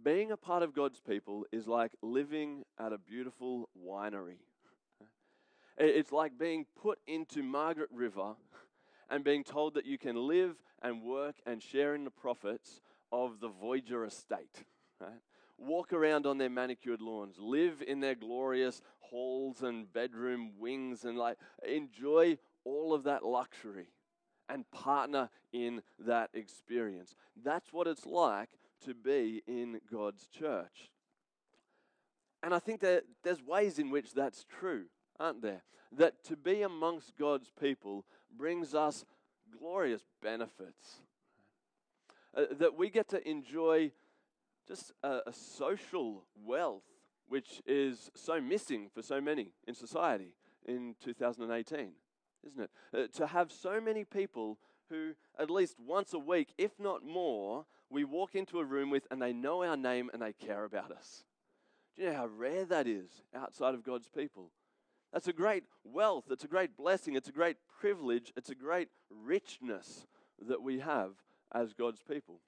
being 0.03 0.31
a 0.31 0.37
part 0.37 0.63
of 0.63 0.73
God's 0.73 0.99
people 0.99 1.45
is 1.51 1.67
like 1.67 1.91
living 2.01 2.63
at 2.79 2.91
a 2.91 2.97
beautiful 2.97 3.69
winery. 3.79 4.37
It's 5.79 6.11
like 6.11 6.39
being 6.39 6.65
put 6.81 6.97
into 7.05 7.43
Margaret 7.43 7.89
River 7.93 8.33
and 9.11 9.23
being 9.23 9.43
told 9.43 9.75
that 9.75 9.85
you 9.85 9.99
can 9.99 10.15
live 10.15 10.55
and 10.81 11.03
work 11.03 11.35
and 11.45 11.61
share 11.61 11.93
in 11.93 12.03
the 12.03 12.09
profits 12.09 12.81
of 13.11 13.39
the 13.39 13.49
Voyager 13.49 14.03
estate. 14.03 14.63
Right? 14.99 15.21
Walk 15.57 15.91
around 15.91 16.25
on 16.25 16.37
their 16.37 16.49
manicured 16.49 17.01
lawns, 17.01 17.35
live 17.39 17.83
in 17.85 17.99
their 17.99 18.15
glorious 18.15 18.81
halls 18.99 19.63
and 19.63 19.91
bedroom 19.91 20.51
wings, 20.59 21.03
and 21.03 21.17
like 21.17 21.37
enjoy 21.67 22.37
all 22.63 22.93
of 22.93 23.03
that 23.03 23.25
luxury 23.25 23.87
and 24.49 24.69
partner 24.71 25.29
in 25.51 25.81
that 25.99 26.29
experience. 26.33 27.15
That's 27.43 27.73
what 27.73 27.87
it's 27.87 28.05
like 28.05 28.49
to 28.85 28.93
be 28.93 29.41
in 29.47 29.81
God's 29.91 30.27
church. 30.27 30.91
And 32.43 32.53
I 32.53 32.59
think 32.59 32.81
that 32.81 33.03
there's 33.23 33.41
ways 33.41 33.79
in 33.79 33.89
which 33.89 34.13
that's 34.13 34.45
true, 34.59 34.85
aren't 35.19 35.41
there? 35.41 35.63
That 35.91 36.23
to 36.25 36.35
be 36.35 36.61
amongst 36.61 37.17
God's 37.17 37.51
people 37.59 38.05
brings 38.37 38.75
us 38.75 39.05
glorious 39.57 40.03
benefits. 40.21 41.01
Uh, 42.35 42.43
that 42.59 42.77
we 42.77 42.89
get 42.89 43.09
to 43.09 43.27
enjoy 43.27 43.91
just 44.67 44.91
a, 45.03 45.19
a 45.27 45.33
social 45.33 46.25
wealth 46.43 46.83
which 47.27 47.61
is 47.65 48.09
so 48.15 48.39
missing 48.39 48.89
for 48.93 49.01
so 49.01 49.19
many 49.19 49.49
in 49.67 49.73
society 49.73 50.33
in 50.65 50.95
2018, 51.03 51.91
isn't 52.45 52.61
it? 52.61 52.69
Uh, 52.93 53.07
to 53.17 53.27
have 53.27 53.51
so 53.51 53.81
many 53.81 54.03
people 54.03 54.57
who, 54.89 55.13
at 55.37 55.49
least 55.49 55.75
once 55.79 56.13
a 56.13 56.19
week, 56.19 56.53
if 56.57 56.79
not 56.79 57.05
more, 57.05 57.65
we 57.89 58.03
walk 58.03 58.35
into 58.35 58.59
a 58.59 58.65
room 58.65 58.89
with 58.89 59.07
and 59.11 59.21
they 59.21 59.33
know 59.33 59.63
our 59.63 59.77
name 59.77 60.09
and 60.13 60.21
they 60.21 60.33
care 60.33 60.63
about 60.63 60.91
us. 60.91 61.23
Do 61.95 62.03
you 62.03 62.09
know 62.09 62.15
how 62.15 62.27
rare 62.27 62.65
that 62.65 62.87
is 62.87 63.23
outside 63.35 63.73
of 63.73 63.83
God's 63.83 64.07
people? 64.07 64.51
That's 65.11 65.27
a 65.27 65.33
great 65.33 65.63
wealth, 65.83 66.25
it's 66.29 66.43
a 66.43 66.49
great 66.49 66.75
blessing, 66.77 67.15
it's 67.15 67.29
a 67.29 67.33
great 67.33 67.57
privilege, 67.79 68.31
it's 68.35 68.49
a 68.49 68.55
great 68.55 68.89
richness 69.09 70.05
that 70.47 70.61
we 70.61 70.79
have 70.79 71.11
as 71.53 71.73
God's 71.73 72.01
people. 72.01 72.41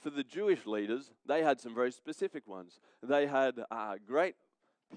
For 0.00 0.10
the 0.10 0.22
Jewish 0.22 0.66
leaders, 0.66 1.10
they 1.26 1.42
had 1.42 1.60
some 1.60 1.74
very 1.74 1.92
specific 1.92 2.46
ones. 2.46 2.78
They 3.02 3.26
had 3.26 3.54
uh, 3.70 3.96
great 4.06 4.36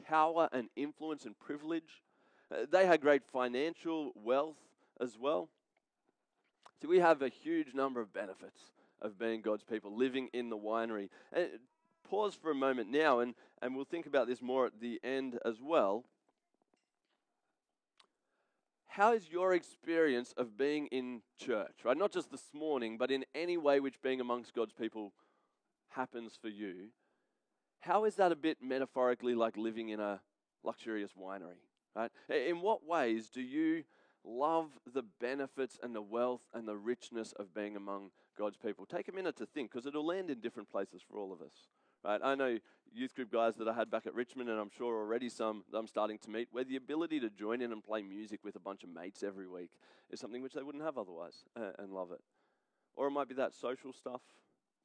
power 0.08 0.48
and 0.52 0.70
influence 0.76 1.26
and 1.26 1.38
privilege. 1.40 2.04
Uh, 2.52 2.66
they 2.72 2.86
had 2.86 3.02
great 3.02 3.24
financial 3.32 4.12
wealth 4.16 4.58
as 5.00 5.18
well. 5.20 5.50
So 6.82 6.88
we 6.88 7.00
have 7.00 7.22
a 7.22 7.30
huge 7.30 7.74
number 7.74 8.02
of 8.02 8.14
benefits 8.14 8.60
of 9.02 9.18
being 9.18 9.42
God's 9.42 9.64
people, 9.64 9.96
living 9.96 10.30
in 10.34 10.50
the 10.50 10.58
winery. 10.58 11.10
And 11.34 11.50
pause 12.10 12.36
for 12.36 12.52
a 12.52 12.56
moment 12.56 12.90
now, 12.92 13.20
and, 13.20 13.34
and 13.62 13.76
we'll 13.76 13.86
think 13.86 14.06
about 14.06 14.28
this 14.28 14.42
more 14.42 14.66
at 14.66 14.80
the 14.80 15.00
end 15.04 15.40
as 15.46 15.56
well. 15.62 16.04
How 18.92 19.14
is 19.14 19.30
your 19.32 19.54
experience 19.54 20.34
of 20.36 20.58
being 20.58 20.88
in 20.88 21.22
church, 21.40 21.86
right? 21.86 21.98
Not 21.98 22.12
just 22.12 22.30
this 22.30 22.50
morning, 22.54 22.98
but 22.98 23.10
in 23.10 23.24
any 23.34 23.56
way 23.56 23.80
which 23.80 24.02
being 24.02 24.20
amongst 24.20 24.54
God's 24.54 24.74
people 24.74 25.14
happens 25.92 26.38
for 26.42 26.50
you. 26.50 26.90
How 27.80 28.04
is 28.04 28.16
that 28.16 28.34
a 28.34 28.36
bit 28.36 28.58
metaphorically 28.62 29.34
like 29.34 29.56
living 29.56 29.90
in 29.90 30.02
a 30.02 30.20
luxurious 30.62 31.12
winery, 31.18 31.62
right? 31.96 32.12
In 32.30 32.60
what 32.60 32.86
ways 32.86 33.30
do 33.30 33.40
you 33.40 33.86
love 34.26 34.72
the 34.94 35.04
benefits 35.22 35.80
and 35.82 35.96
the 35.96 36.02
wealth 36.02 36.42
and 36.54 36.68
the 36.68 36.76
richness 36.76 37.32
of 37.40 37.54
being 37.54 37.78
among 37.78 38.12
God's 38.38 38.58
people? 38.58 38.86
Take 38.86 39.08
a 39.08 39.14
minute 39.14 39.38
to 39.38 39.46
think 39.46 39.72
because 39.72 39.86
it'll 39.86 40.06
land 40.06 40.30
in 40.30 40.42
different 40.42 40.70
places 40.70 41.02
for 41.02 41.18
all 41.18 41.32
of 41.32 41.42
us. 41.42 41.54
Right? 42.04 42.20
I 42.24 42.36
know 42.36 42.58
youth 42.94 43.14
group 43.16 43.32
guys 43.32 43.56
that 43.56 43.68
I 43.68 43.74
had 43.74 43.90
back 43.90 44.06
at 44.06 44.14
Richmond, 44.14 44.50
and 44.50 44.60
I'm 44.60 44.72
sure 44.76 44.98
already 44.98 45.30
some 45.30 45.64
I'm 45.74 45.88
starting 45.88 46.18
to 46.20 46.30
meet, 46.30 46.48
where 46.52 46.64
the 46.64 46.76
ability 46.76 47.20
to 47.22 47.30
join 47.30 47.62
in 47.62 47.72
and 47.72 47.84
play 47.84 48.02
music 48.02 48.44
with 48.44 48.56
a 48.56 48.60
bunch 48.60 48.84
of 48.84 48.90
mates 48.90 49.24
every 49.24 49.48
week 49.48 49.72
is 50.10 50.20
something 50.20 50.42
which 50.42 50.54
they 50.54 50.64
wouldn't 50.64 50.84
have 50.84 50.98
otherwise 50.98 51.46
uh, 51.58 51.72
and 51.80 51.94
love 51.94 52.12
it. 52.12 52.22
Or 52.96 53.08
it 53.08 53.12
might 53.12 53.30
be 53.30 53.36
that 53.36 53.54
social 53.54 53.94
stuff, 53.94 54.22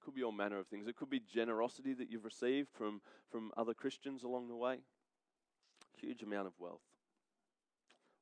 could 0.06 0.14
be 0.14 0.22
all 0.22 0.32
manner 0.32 0.58
of 0.58 0.68
things. 0.68 0.86
It 0.86 0.96
could 0.96 1.10
be 1.10 1.20
generosity 1.20 1.92
that 1.94 2.08
you've 2.08 2.24
received 2.24 2.68
from, 2.72 3.00
from 3.30 3.50
other 3.56 3.74
Christians 3.74 4.22
along 4.22 4.48
the 4.48 4.54
way. 4.54 4.78
Huge 6.00 6.22
amount 6.22 6.46
of 6.46 6.52
wealth. 6.60 6.82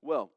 Well, 0.01 0.31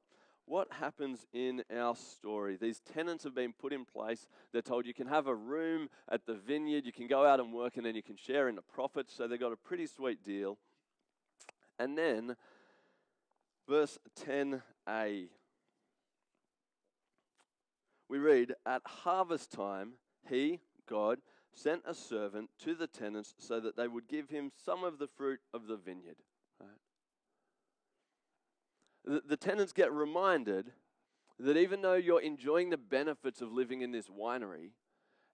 what 0.47 0.71
happens 0.71 1.25
in 1.33 1.61
our 1.75 1.95
story? 1.95 2.57
These 2.59 2.79
tenants 2.93 3.25
have 3.25 3.35
been 3.35 3.53
put 3.53 3.73
in 3.73 3.85
place. 3.85 4.27
They're 4.53 4.61
told 4.61 4.85
you 4.85 4.93
can 4.93 5.07
have 5.07 5.27
a 5.27 5.35
room 5.35 5.89
at 6.09 6.25
the 6.25 6.33
vineyard, 6.35 6.85
you 6.85 6.93
can 6.93 7.07
go 7.07 7.25
out 7.25 7.39
and 7.39 7.53
work, 7.53 7.75
and 7.75 7.85
then 7.85 7.95
you 7.95 8.01
can 8.01 8.15
share 8.15 8.47
in 8.47 8.55
the 8.55 8.61
profits. 8.61 9.13
So 9.13 9.27
they've 9.27 9.39
got 9.39 9.51
a 9.51 9.57
pretty 9.57 9.87
sweet 9.87 10.23
deal. 10.23 10.57
And 11.77 11.97
then, 11.97 12.35
verse 13.67 13.99
10a, 14.25 15.27
we 18.09 18.17
read, 18.17 18.53
At 18.65 18.81
harvest 18.85 19.51
time, 19.51 19.93
he, 20.29 20.61
God, 20.89 21.19
sent 21.51 21.81
a 21.85 21.93
servant 21.93 22.49
to 22.63 22.73
the 22.73 22.87
tenants 22.87 23.35
so 23.37 23.59
that 23.59 23.75
they 23.75 23.87
would 23.87 24.07
give 24.07 24.29
him 24.29 24.51
some 24.65 24.83
of 24.83 24.97
the 24.97 25.07
fruit 25.07 25.39
of 25.53 25.67
the 25.67 25.75
vineyard 25.75 26.15
the, 26.59 26.65
the 29.07 29.37
tenants 29.37 29.73
get 29.73 29.91
reminded 29.91 30.71
that 31.39 31.57
even 31.57 31.81
though 31.81 31.93
you're 31.93 32.21
enjoying 32.21 32.69
the 32.69 32.77
benefits 32.77 33.41
of 33.41 33.51
living 33.51 33.81
in 33.81 33.91
this 33.91 34.07
winery, 34.07 34.71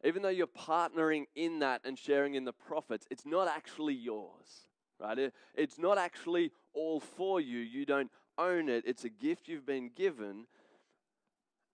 even 0.03 0.21
though 0.21 0.29
you're 0.29 0.47
partnering 0.47 1.25
in 1.35 1.59
that 1.59 1.81
and 1.85 1.97
sharing 1.97 2.35
in 2.35 2.43
the 2.43 2.53
profits, 2.53 3.07
it's 3.09 3.25
not 3.25 3.47
actually 3.47 3.93
yours, 3.93 4.67
right? 4.99 5.17
It, 5.17 5.33
it's 5.55 5.79
not 5.79 5.97
actually 5.97 6.51
all 6.73 6.99
for 6.99 7.39
you. 7.39 7.59
You 7.59 7.85
don't 7.85 8.11
own 8.37 8.67
it, 8.67 8.83
it's 8.85 9.05
a 9.05 9.09
gift 9.09 9.47
you've 9.47 9.65
been 9.65 9.91
given. 9.95 10.45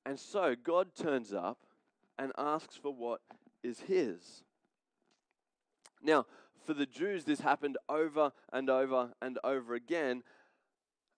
And 0.05 0.19
so 0.19 0.55
God 0.61 0.95
turns 0.95 1.33
up 1.33 1.59
and 2.17 2.31
asks 2.37 2.75
for 2.75 2.93
what 2.93 3.21
is 3.63 3.81
his. 3.81 4.43
Now, 6.01 6.25
for 6.65 6.73
the 6.73 6.85
Jews, 6.85 7.23
this 7.23 7.39
happened 7.39 7.77
over 7.87 8.31
and 8.53 8.69
over 8.69 9.09
and 9.21 9.39
over 9.43 9.73
again. 9.73 10.23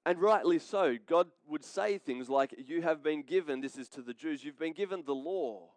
And 0.06 0.20
rightly 0.20 0.60
so. 0.60 0.98
God 1.06 1.28
would 1.48 1.64
say 1.64 1.98
things 1.98 2.30
like, 2.30 2.56
You 2.58 2.82
have 2.82 3.04
been 3.04 3.24
given, 3.24 3.62
this 3.62 3.78
is 3.78 3.88
to 3.90 4.02
the 4.02 4.14
Jews, 4.14 4.44
you've 4.44 4.60
been 4.60 4.74
given 4.74 5.04
the 5.06 5.16
law, 5.16 5.70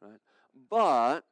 right? 0.00 0.20
But 0.70 1.22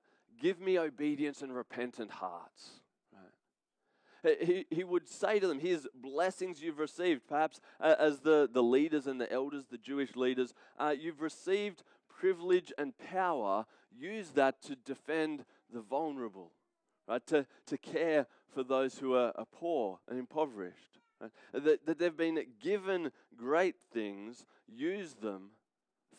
give 0.40 0.60
me 0.60 0.78
obedience 0.78 1.42
and 1.42 1.54
repentant 1.54 2.10
hearts. 2.10 2.80
Right? 3.12 4.42
He, 4.42 4.66
he 4.70 4.84
would 4.84 5.08
say 5.08 5.38
to 5.38 5.46
them, 5.46 5.60
Here's 5.60 5.86
blessings 5.94 6.60
you've 6.60 6.80
received. 6.80 7.22
Perhaps 7.28 7.60
uh, 7.80 7.94
as 7.98 8.20
the, 8.20 8.48
the 8.52 8.62
leaders 8.62 9.06
and 9.06 9.20
the 9.20 9.32
elders, 9.32 9.66
the 9.70 9.78
Jewish 9.78 10.16
leaders, 10.16 10.52
uh, 10.78 10.94
you've 10.98 11.20
received 11.20 11.84
privilege 12.08 12.72
and 12.76 12.98
power. 12.98 13.64
Use 13.96 14.30
that 14.30 14.60
to 14.62 14.74
defend 14.74 15.44
the 15.72 15.80
vulnerable, 15.80 16.50
right? 17.06 17.24
To, 17.28 17.46
to 17.66 17.78
care 17.78 18.26
for 18.52 18.64
those 18.64 18.98
who 18.98 19.14
are, 19.14 19.32
are 19.36 19.46
poor 19.46 20.00
and 20.08 20.18
impoverished. 20.18 20.98
That, 21.52 21.86
that 21.86 21.98
they've 21.98 22.16
been 22.16 22.44
given 22.62 23.10
great 23.36 23.76
things, 23.92 24.44
use 24.66 25.14
them 25.14 25.50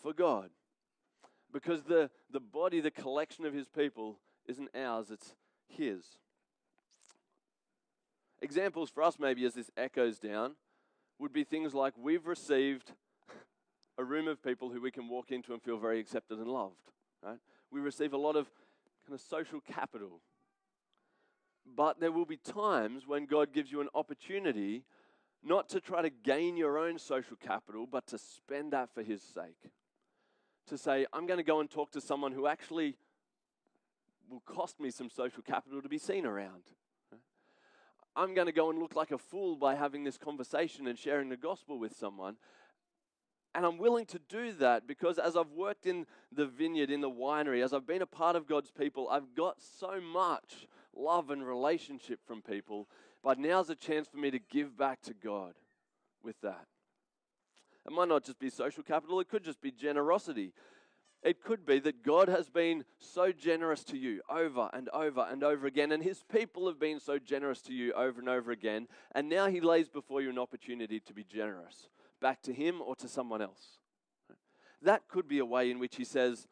for 0.02 0.14
God. 0.14 0.50
Because 1.52 1.84
the, 1.84 2.10
the 2.32 2.40
body, 2.40 2.80
the 2.80 2.92
collection 2.92 3.46
of 3.46 3.54
His 3.54 3.68
people, 3.68 4.20
isn't 4.48 4.70
ours, 4.76 5.12
it's 5.12 5.36
His. 5.68 6.04
Examples 8.42 8.90
for 8.90 9.04
us, 9.04 9.18
maybe 9.20 9.46
as 9.46 9.54
this 9.54 9.70
echoes 9.78 10.18
down, 10.18 10.56
would 11.20 11.34
be 11.34 11.44
things 11.44 11.74
like 11.74 11.94
we've 11.98 12.26
received 12.26 12.92
a 13.98 14.04
room 14.04 14.28
of 14.28 14.44
people 14.44 14.70
who 14.70 14.82
we 14.82 14.92
can 14.92 15.08
walk 15.08 15.32
into 15.32 15.54
and 15.54 15.62
feel 15.62 15.78
very 15.78 16.00
accepted 16.00 16.40
and 16.40 16.48
loved. 16.48 16.92
Right? 17.24 17.38
We 17.70 17.80
receive 17.80 18.14
a 18.14 18.18
lot 18.18 18.36
of 18.36 18.48
kind 19.06 19.14
of 19.14 19.22
social 19.22 19.62
capital 19.62 20.22
but 21.66 22.00
there 22.00 22.12
will 22.12 22.26
be 22.26 22.38
times 22.38 23.08
when 23.08 23.26
God 23.26 23.54
gives 23.54 23.72
you 23.72 23.82
an 23.82 23.90
opportunity 23.94 24.84
not 25.44 25.70
to 25.70 25.80
try 25.80 26.02
to 26.02 26.10
gain 26.10 26.58
your 26.58 26.78
own 26.78 27.00
social 27.00 27.36
capital, 27.36 27.88
but 27.90 28.06
to 28.08 28.18
spend 28.18 28.74
that 28.74 28.94
for 28.94 29.02
His 29.02 29.22
sake. 29.22 29.72
To 30.68 30.78
say, 30.78 31.06
I'm 31.12 31.26
going 31.26 31.40
to 31.40 31.44
go 31.44 31.60
and 31.60 31.70
talk 31.70 31.92
to 31.92 32.02
someone 32.02 32.32
who 32.32 32.46
actually 32.46 32.96
will 34.30 34.42
cost 34.42 34.80
me 34.80 34.92
some 34.92 35.10
social 35.10 35.42
capital 35.42 35.82
to 35.82 35.90
be 35.90 35.98
seen 35.98 36.26
around. 36.26 36.64
I'm 38.16 38.34
going 38.34 38.48
to 38.48 38.54
go 38.54 38.70
and 38.70 38.80
look 38.80 38.96
like 38.96 39.12
a 39.12 39.18
fool 39.18 39.56
by 39.56 39.76
having 39.76 40.04
this 40.04 40.18
conversation 40.18 40.88
and 40.88 41.00
sharing 41.00 41.30
the 41.30 41.38
gospel 41.38 41.80
with 41.80 41.96
someone. 41.96 42.36
And 43.54 43.66
I'm 43.66 43.78
willing 43.78 44.06
to 44.08 44.20
do 44.30 44.54
that 44.54 44.88
because 44.88 45.18
as 45.18 45.36
I've 45.36 45.52
worked 45.52 45.86
in 45.86 46.06
the 46.32 46.46
vineyard, 46.46 46.90
in 46.90 47.02
the 47.02 47.10
winery, 47.10 47.64
as 47.64 47.74
I've 47.74 47.88
been 47.88 48.02
a 48.02 48.08
part 48.08 48.36
of 48.36 48.48
God's 48.48 48.72
people, 48.72 49.10
I've 49.10 49.34
got 49.36 49.58
so 49.62 50.00
much 50.00 50.68
love 50.96 51.30
and 51.30 51.46
relationship 51.46 52.20
from 52.26 52.42
people, 52.42 52.88
but 53.24 53.40
now's 53.40 53.70
a 53.70 53.76
chance 53.76 54.08
for 54.08 54.18
me 54.18 54.32
to 54.32 54.40
give 54.40 54.78
back 54.78 55.02
to 55.04 55.14
God 55.14 55.54
with 56.24 56.40
that. 56.42 56.66
It 57.86 57.92
might 57.92 58.08
not 58.08 58.24
just 58.24 58.40
be 58.40 58.50
social 58.50 58.84
capital, 58.84 59.20
it 59.20 59.30
could 59.30 59.44
just 59.44 59.62
be 59.62 59.72
generosity. 59.72 60.54
It 61.24 61.44
could 61.44 61.68
be 61.68 61.78
that 61.80 62.04
God 62.04 62.30
has 62.30 62.50
been 62.50 62.84
so 62.98 63.32
generous 63.32 63.84
to 63.86 63.98
you 63.98 64.22
over 64.28 64.72
and 64.74 64.90
over 64.90 65.28
and 65.30 65.44
over 65.44 65.68
again, 65.68 65.92
and 65.92 66.02
His 66.02 66.24
people 66.32 66.66
have 66.68 66.80
been 66.80 67.00
so 67.00 67.20
generous 67.20 67.62
to 67.64 67.74
you 67.74 67.94
over 67.94 68.20
and 68.20 68.28
over 68.28 68.52
again, 68.52 68.88
and 69.14 69.30
now 69.30 69.48
He 69.48 69.62
lays 69.62 69.88
before 69.88 70.22
you 70.22 70.32
an 70.32 70.40
opportunity 70.40 71.00
to 71.00 71.14
be 71.14 71.24
generous 71.24 71.90
back 72.22 72.42
to 72.44 72.54
Him 72.54 72.82
or 72.82 72.96
to 72.96 73.08
someone 73.08 73.42
else. 73.42 73.80
That 74.82 75.08
could 75.08 75.28
be 75.28 75.40
a 75.40 75.46
way 75.46 75.70
in 75.70 75.80
which 75.80 75.96
He 75.96 76.06
says, 76.06 76.48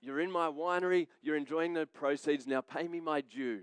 You're 0.00 0.20
in 0.20 0.30
my 0.30 0.48
winery, 0.48 1.08
you're 1.22 1.36
enjoying 1.36 1.74
the 1.74 1.86
proceeds, 1.86 2.46
now 2.46 2.60
pay 2.60 2.88
me 2.88 3.00
my 3.00 3.20
due. 3.20 3.60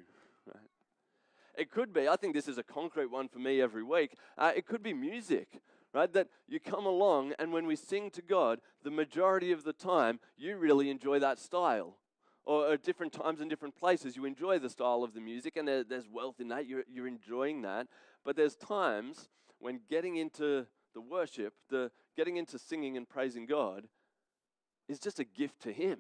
It 1.57 1.71
could 1.71 1.91
be, 1.91 2.07
I 2.07 2.15
think 2.17 2.35
this 2.35 2.47
is 2.47 2.59
a 2.59 2.63
concrete 2.63 3.09
one 3.09 3.27
for 3.27 3.39
me 3.39 3.59
every 3.61 3.81
week, 3.81 4.15
uh, 4.37 4.51
it 4.55 4.67
could 4.67 4.83
be 4.83 4.93
music 4.93 5.59
right? 5.93 6.11
That 6.13 6.27
you 6.47 6.59
come 6.59 6.85
along, 6.85 7.33
and 7.39 7.51
when 7.51 7.65
we 7.65 7.75
sing 7.75 8.11
to 8.11 8.21
God, 8.21 8.59
the 8.83 8.91
majority 8.91 9.51
of 9.51 9.63
the 9.63 9.73
time, 9.73 10.19
you 10.37 10.57
really 10.57 10.91
enjoy 10.91 11.17
that 11.19 11.39
style. 11.39 11.97
Or 12.45 12.73
at 12.73 12.83
different 12.83 13.13
times 13.13 13.41
in 13.41 13.49
different 13.49 13.75
places, 13.75 14.15
you 14.15 14.23
enjoy 14.25 14.59
the 14.59 14.69
style 14.69 15.03
of 15.03 15.13
the 15.13 15.19
music, 15.19 15.57
and 15.57 15.67
there's 15.67 16.07
wealth 16.07 16.39
in 16.39 16.49
that. 16.49 16.67
You're, 16.67 16.83
you're 16.87 17.07
enjoying 17.07 17.63
that. 17.63 17.87
But 18.23 18.35
there's 18.35 18.55
times 18.55 19.27
when 19.59 19.81
getting 19.89 20.17
into 20.17 20.67
the 20.93 21.01
worship, 21.01 21.53
the 21.69 21.91
getting 22.15 22.37
into 22.37 22.57
singing 22.57 22.95
and 22.95 23.07
praising 23.07 23.45
God, 23.45 23.87
is 24.87 24.99
just 24.99 25.19
a 25.19 25.25
gift 25.25 25.61
to 25.63 25.73
Him. 25.73 25.99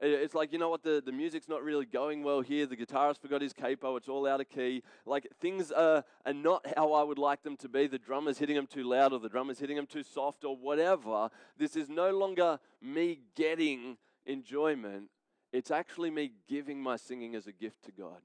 It's 0.00 0.34
like, 0.34 0.52
you 0.52 0.58
know 0.58 0.68
what, 0.68 0.82
the, 0.82 1.02
the 1.04 1.12
music's 1.12 1.48
not 1.48 1.62
really 1.62 1.86
going 1.86 2.24
well 2.24 2.40
here. 2.40 2.66
The 2.66 2.76
guitarist 2.76 3.20
forgot 3.20 3.40
his 3.40 3.52
capo. 3.52 3.96
It's 3.96 4.08
all 4.08 4.26
out 4.26 4.40
of 4.40 4.48
key. 4.48 4.82
Like, 5.06 5.28
things 5.40 5.70
are, 5.70 6.04
are 6.26 6.32
not 6.32 6.66
how 6.76 6.92
I 6.92 7.02
would 7.04 7.18
like 7.18 7.42
them 7.42 7.56
to 7.58 7.68
be. 7.68 7.86
The 7.86 7.98
drummer's 7.98 8.38
hitting 8.38 8.56
them 8.56 8.66
too 8.66 8.82
loud 8.84 9.12
or 9.12 9.20
the 9.20 9.28
drummer's 9.28 9.60
hitting 9.60 9.76
them 9.76 9.86
too 9.86 10.02
soft 10.02 10.44
or 10.44 10.56
whatever. 10.56 11.30
This 11.56 11.76
is 11.76 11.88
no 11.88 12.10
longer 12.10 12.58
me 12.82 13.20
getting 13.36 13.96
enjoyment. 14.26 15.10
It's 15.52 15.70
actually 15.70 16.10
me 16.10 16.32
giving 16.48 16.82
my 16.82 16.96
singing 16.96 17.36
as 17.36 17.46
a 17.46 17.52
gift 17.52 17.84
to 17.84 17.92
God. 17.92 18.20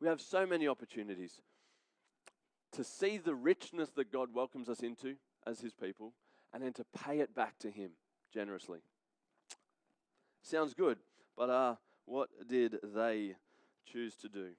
We 0.00 0.06
have 0.06 0.20
so 0.20 0.46
many 0.46 0.68
opportunities 0.68 1.40
to 2.72 2.84
see 2.84 3.18
the 3.18 3.34
richness 3.34 3.90
that 3.90 4.12
God 4.12 4.28
welcomes 4.32 4.68
us 4.68 4.80
into 4.80 5.16
as 5.46 5.60
His 5.60 5.74
people 5.74 6.14
and 6.54 6.62
then 6.62 6.72
to 6.74 6.84
pay 7.04 7.18
it 7.18 7.34
back 7.34 7.58
to 7.58 7.70
Him 7.70 7.90
generously. 8.32 8.80
Sounds 10.42 10.74
good, 10.74 10.98
but 11.36 11.50
uh, 11.50 11.74
what 12.06 12.28
did 12.48 12.78
they 12.82 13.36
choose 13.90 14.16
to 14.16 14.28
do? 14.28 14.50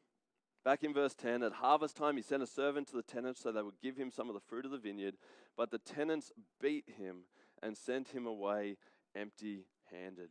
Back 0.63 0.83
in 0.83 0.93
verse 0.93 1.15
10, 1.15 1.41
at 1.41 1.53
harvest 1.53 1.97
time, 1.97 2.17
he 2.17 2.21
sent 2.21 2.43
a 2.43 2.47
servant 2.47 2.87
to 2.89 2.95
the 2.95 3.01
tenants 3.01 3.41
so 3.41 3.51
they 3.51 3.63
would 3.63 3.81
give 3.81 3.97
him 3.97 4.11
some 4.11 4.29
of 4.29 4.35
the 4.35 4.41
fruit 4.41 4.63
of 4.63 4.71
the 4.71 4.77
vineyard. 4.77 5.15
But 5.57 5.71
the 5.71 5.79
tenants 5.79 6.31
beat 6.61 6.85
him 6.97 7.23
and 7.63 7.75
sent 7.75 8.09
him 8.09 8.27
away 8.27 8.77
empty 9.15 9.65
handed. 9.91 10.29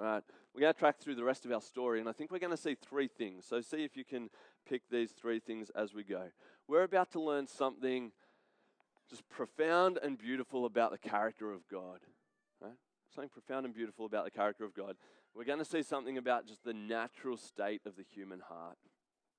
All 0.00 0.06
right, 0.06 0.22
we're 0.54 0.62
going 0.62 0.72
to 0.72 0.78
track 0.78 1.00
through 1.00 1.16
the 1.16 1.24
rest 1.24 1.44
of 1.44 1.52
our 1.52 1.60
story, 1.60 2.00
and 2.00 2.08
I 2.08 2.12
think 2.12 2.30
we're 2.30 2.38
going 2.38 2.50
to 2.50 2.56
see 2.56 2.74
three 2.74 3.08
things. 3.08 3.44
So, 3.46 3.60
see 3.60 3.84
if 3.84 3.94
you 3.94 4.04
can 4.04 4.30
pick 4.66 4.88
these 4.90 5.10
three 5.10 5.38
things 5.38 5.70
as 5.76 5.92
we 5.92 6.02
go. 6.02 6.22
We're 6.66 6.84
about 6.84 7.12
to 7.12 7.20
learn 7.20 7.46
something 7.46 8.10
just 9.10 9.28
profound 9.28 9.98
and 10.02 10.16
beautiful 10.16 10.64
about 10.64 10.92
the 10.92 10.98
character 10.98 11.52
of 11.52 11.68
God 11.68 12.00
something 13.14 13.30
profound 13.30 13.66
and 13.66 13.74
beautiful 13.74 14.06
about 14.06 14.24
the 14.24 14.30
character 14.30 14.64
of 14.64 14.74
God. 14.74 14.96
We're 15.34 15.44
going 15.44 15.58
to 15.58 15.64
see 15.64 15.82
something 15.82 16.18
about 16.18 16.46
just 16.46 16.64
the 16.64 16.74
natural 16.74 17.36
state 17.36 17.82
of 17.86 17.96
the 17.96 18.04
human 18.14 18.40
heart. 18.40 18.78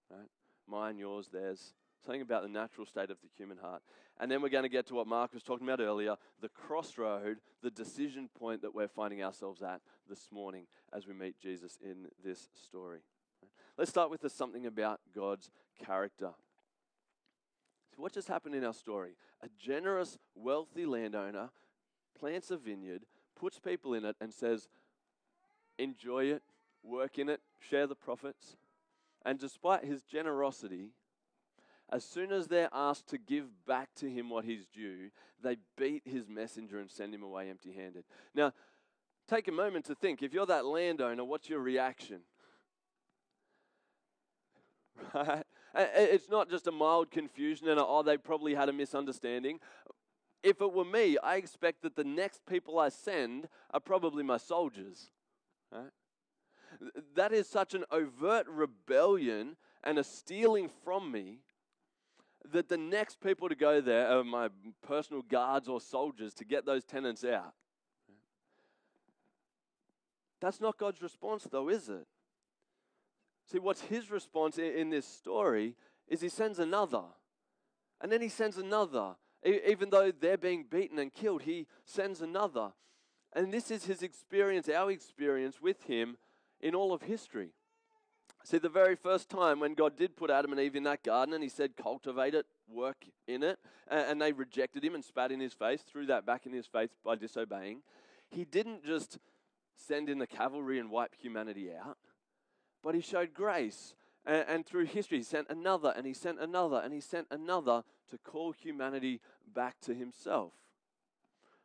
Right? 0.10 0.30
Mine, 0.68 0.98
yours, 0.98 1.30
theirs. 1.32 1.74
Something 2.06 2.22
about 2.22 2.44
the 2.44 2.50
natural 2.50 2.86
state 2.86 3.10
of 3.10 3.18
the 3.22 3.30
human 3.38 3.58
heart. 3.58 3.82
And 4.20 4.30
then 4.30 4.42
we're 4.42 4.50
going 4.50 4.64
to 4.64 4.70
get 4.70 4.88
to 4.88 4.94
what 4.94 5.08
Mark 5.08 5.34
was 5.34 5.44
talking 5.44 5.68
about 5.68 5.80
earlier 5.80 6.16
the 6.42 6.50
crossroad, 6.50 7.38
the 7.62 7.72
decision 7.72 8.30
point 8.38 8.62
that 8.62 8.76
we're 8.76 8.88
finding 8.88 9.24
ourselves 9.24 9.62
at 9.62 9.82
this 10.10 10.28
morning 10.32 10.66
as 10.94 11.08
we 11.08 11.14
meet 11.14 11.40
Jesus 11.40 11.78
in 11.82 12.08
this 12.24 12.50
story. 12.66 13.00
Let's 13.78 13.90
start 13.90 14.12
with 14.12 14.22
the 14.22 14.30
something 14.30 14.66
about 14.66 15.00
God's 15.16 15.50
character. 15.84 16.32
So, 17.96 18.02
what 18.02 18.14
just 18.14 18.28
happened 18.28 18.56
in 18.56 18.64
our 18.64 18.74
story? 18.74 19.16
A 19.42 19.48
generous, 19.60 20.18
wealthy 20.36 20.86
landowner 20.86 21.50
plants 22.20 22.52
a 22.52 22.58
vineyard 22.58 23.06
puts 23.44 23.60
people 23.60 23.94
in 23.94 24.06
it 24.06 24.16
and 24.22 24.34
says, 24.34 24.70
enjoy 25.78 26.24
it, 26.24 26.42
work 26.82 27.20
in 27.20 27.28
it, 27.28 27.42
share 27.60 27.86
the 27.86 27.96
profits. 27.96 28.56
And 29.26 29.38
despite 29.38 29.84
his 29.84 30.02
generosity, 30.02 30.92
as 31.92 32.06
soon 32.06 32.32
as 32.32 32.48
they're 32.48 32.70
asked 32.72 33.08
to 33.08 33.18
give 33.18 33.48
back 33.68 33.90
to 33.96 34.10
him 34.10 34.30
what 34.30 34.46
he's 34.46 34.66
due, 34.74 35.10
they 35.44 35.58
beat 35.78 36.04
his 36.06 36.30
messenger 36.30 36.80
and 36.80 36.90
send 36.90 37.14
him 37.14 37.22
away 37.22 37.50
empty 37.50 37.74
handed. 37.74 38.06
Now, 38.34 38.54
take 39.28 39.50
a 39.50 39.52
moment 39.52 39.84
to 39.86 39.96
think 39.96 40.24
if 40.24 40.34
you're 40.34 40.46
that 40.46 40.66
landowner, 40.66 41.26
what's 41.26 41.50
your 41.50 41.60
reaction? 41.60 42.22
Right? 45.14 45.44
It's 45.76 46.30
not 46.30 46.52
just 46.52 46.68
a 46.68 46.72
mild 46.72 47.10
confusion 47.10 47.68
and, 47.68 47.80
oh, 47.80 48.04
they 48.04 48.16
probably 48.16 48.54
had 48.54 48.70
a 48.70 48.74
misunderstanding 48.74 49.60
if 50.44 50.62
it 50.62 50.74
were 50.74 50.86
me, 50.86 51.18
I 51.24 51.38
expect 51.38 51.82
that 51.82 51.96
the 51.96 52.04
next 52.04 52.46
people 52.46 52.78
I 52.78 52.90
send 52.90 53.48
are 53.72 53.80
probably 53.80 54.24
my 54.24 54.38
soldiers. 54.38 55.10
Right? 55.72 55.90
That 57.16 57.32
is 57.32 57.48
such 57.48 57.74
an 57.74 57.86
overt 57.92 58.48
rebellion 58.48 59.56
and 59.84 59.98
a 59.98 60.04
stealing 60.04 60.70
from 60.84 61.12
me 61.12 61.40
that 62.52 62.68
the 62.68 62.78
next 62.78 63.22
people 63.22 63.48
to 63.48 63.56
go 63.56 63.80
there 63.80 64.08
are 64.10 64.24
my 64.24 64.50
personal 64.86 65.22
guards 65.22 65.70
or 65.70 65.80
soldiers 65.80 66.34
to 66.36 66.46
get 66.46 66.66
those 66.66 66.84
tenants 66.84 67.24
out. 67.24 67.54
That's 70.42 70.60
not 70.60 70.78
God's 70.78 71.02
response, 71.02 71.48
though, 71.50 71.70
is 71.70 71.88
it? 71.88 72.06
See, 73.50 73.60
what's 73.60 73.82
his 73.82 74.12
response 74.12 74.58
in 74.58 74.90
this 74.90 75.08
story 75.08 75.76
is 76.08 76.20
he 76.20 76.30
sends 76.30 76.60
another. 76.60 77.04
And 78.02 78.12
then 78.12 78.22
he 78.22 78.28
sends 78.28 78.58
another. 78.58 79.16
Even 79.46 79.90
though 79.90 80.12
they're 80.12 80.38
being 80.38 80.66
beaten 80.70 81.00
and 81.00 81.14
killed, 81.14 81.44
he 81.44 81.68
sends 81.86 82.22
another. 82.22 82.72
And 83.34 83.52
this 83.52 83.72
is 83.72 83.86
his 83.86 84.02
experience, 84.02 84.70
our 84.70 84.92
experience 84.92 85.62
with 85.62 85.84
him 85.84 86.18
in 86.62 86.76
all 86.76 86.94
of 86.94 87.02
history. 87.02 87.50
See, 88.46 88.58
the 88.58 88.70
very 88.70 88.96
first 88.96 89.30
time 89.30 89.60
when 89.60 89.74
God 89.74 89.98
did 89.98 90.18
put 90.18 90.30
Adam 90.30 90.52
and 90.52 90.60
Eve 90.60 90.76
in 90.76 90.84
that 90.84 91.04
garden 91.04 91.34
and 91.34 91.42
he 91.42 91.50
said, 91.50 91.78
cultivate 91.78 92.36
it, 92.36 92.46
work 92.68 93.06
in 93.28 93.42
it, 93.42 93.58
and 93.90 94.22
they 94.22 94.34
rejected 94.34 94.84
him 94.84 94.96
and 94.96 95.04
spat 95.04 95.32
in 95.32 95.40
his 95.40 95.54
face, 95.54 95.82
threw 95.82 96.06
that 96.08 96.26
back 96.26 96.46
in 96.46 96.52
his 96.52 96.68
face 96.68 96.90
by 97.04 97.16
disobeying, 97.16 97.82
he 98.30 98.44
didn't 98.44 98.86
just 98.86 99.18
send 99.76 100.10
in 100.10 100.20
the 100.20 100.28
cavalry 100.28 100.78
and 100.78 100.92
wipe 100.92 101.16
humanity 101.16 101.70
out, 101.74 101.98
but 102.84 102.96
he 102.96 103.02
showed 103.02 103.34
grace 103.34 103.96
and, 104.26 104.46
and, 104.48 104.66
through 104.66 104.86
history, 104.86 105.18
he 105.18 105.24
sent 105.24 105.50
another, 105.50 105.94
and 105.96 106.06
he 106.06 106.14
sent 106.14 106.40
another, 106.40 106.82
and 106.84 106.94
he 106.94 107.02
sent 107.02 107.28
another 107.30 107.84
to 108.10 108.18
call 108.18 108.52
humanity 108.52 109.20
back 109.54 109.80
to 109.82 109.94
himself. 109.94 110.54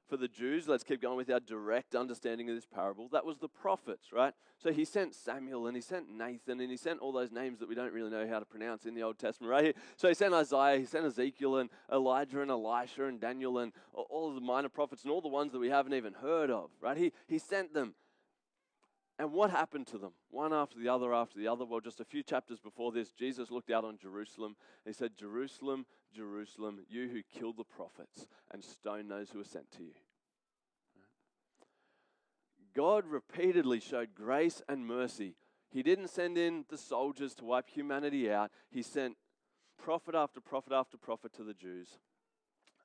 For 0.08 0.16
the 0.16 0.28
Jews, 0.28 0.66
let's 0.66 0.84
keep 0.84 1.02
going 1.02 1.18
with 1.18 1.30
our 1.30 1.40
direct 1.40 1.94
understanding 1.94 2.48
of 2.48 2.54
this 2.54 2.64
parable. 2.64 3.08
That 3.12 3.26
was 3.26 3.36
the 3.38 3.48
prophets, 3.48 4.10
right? 4.10 4.32
So 4.56 4.72
he 4.72 4.86
sent 4.86 5.14
Samuel 5.14 5.66
and 5.66 5.76
he 5.76 5.82
sent 5.82 6.08
Nathan 6.08 6.60
and 6.60 6.70
he 6.70 6.78
sent 6.78 7.00
all 7.00 7.12
those 7.12 7.30
names 7.30 7.58
that 7.58 7.68
we 7.68 7.74
don't 7.74 7.92
really 7.92 8.10
know 8.10 8.26
how 8.26 8.38
to 8.38 8.46
pronounce 8.46 8.86
in 8.86 8.94
the 8.94 9.02
Old 9.02 9.18
Testament, 9.18 9.50
right? 9.50 9.76
So 9.98 10.08
he 10.08 10.14
sent 10.14 10.32
Isaiah, 10.32 10.78
he 10.78 10.86
sent 10.86 11.04
Ezekiel 11.04 11.58
and 11.58 11.68
Elijah 11.92 12.40
and 12.40 12.50
Elisha 12.50 13.04
and 13.04 13.20
Daniel 13.20 13.58
and 13.58 13.72
all 13.92 14.30
of 14.30 14.34
the 14.34 14.40
minor 14.40 14.70
prophets 14.70 15.02
and 15.02 15.12
all 15.12 15.20
the 15.20 15.28
ones 15.28 15.52
that 15.52 15.58
we 15.58 15.68
haven't 15.68 15.92
even 15.92 16.14
heard 16.14 16.50
of, 16.50 16.70
right? 16.80 16.96
He, 16.96 17.12
he 17.26 17.38
sent 17.38 17.74
them 17.74 17.92
and 19.18 19.32
what 19.32 19.50
happened 19.50 19.88
to 19.88 19.98
them? 19.98 20.12
One 20.30 20.52
after 20.52 20.78
the 20.78 20.88
other 20.88 21.12
after 21.12 21.38
the 21.38 21.48
other. 21.48 21.64
Well, 21.64 21.80
just 21.80 22.00
a 22.00 22.04
few 22.04 22.22
chapters 22.22 22.60
before 22.60 22.92
this, 22.92 23.10
Jesus 23.10 23.50
looked 23.50 23.70
out 23.70 23.84
on 23.84 23.98
Jerusalem. 23.98 24.54
He 24.86 24.92
said, 24.92 25.16
Jerusalem, 25.16 25.86
Jerusalem, 26.14 26.78
you 26.88 27.08
who 27.08 27.22
kill 27.22 27.52
the 27.52 27.64
prophets 27.64 28.28
and 28.52 28.62
stone 28.62 29.08
those 29.08 29.30
who 29.30 29.40
are 29.40 29.44
sent 29.44 29.70
to 29.72 29.82
you. 29.82 29.94
God 32.74 33.06
repeatedly 33.06 33.80
showed 33.80 34.14
grace 34.14 34.62
and 34.68 34.86
mercy. 34.86 35.34
He 35.68 35.82
didn't 35.82 36.08
send 36.10 36.38
in 36.38 36.64
the 36.68 36.78
soldiers 36.78 37.34
to 37.36 37.44
wipe 37.44 37.68
humanity 37.68 38.30
out, 38.30 38.52
He 38.70 38.82
sent 38.82 39.16
prophet 39.76 40.14
after 40.14 40.40
prophet 40.40 40.72
after 40.72 40.96
prophet 40.96 41.32
to 41.34 41.42
the 41.42 41.54
Jews. 41.54 41.98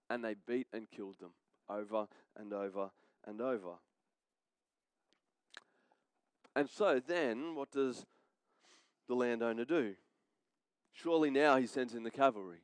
And 0.10 0.24
they 0.24 0.36
beat 0.48 0.68
and 0.74 0.90
killed 0.90 1.20
them 1.20 1.32
over 1.70 2.08
and 2.36 2.54
over 2.54 2.90
and 3.26 3.40
over. 3.40 3.76
And 6.56 6.70
so 6.70 7.02
then, 7.06 7.56
what 7.56 7.72
does 7.72 8.06
the 9.08 9.16
landowner 9.16 9.66
do? 9.66 9.96
Surely 10.94 11.32
now 11.32 11.58
he 11.58 11.66
sends 11.66 11.96
in 11.96 12.04
the 12.04 12.12
cavalry. 12.12 12.60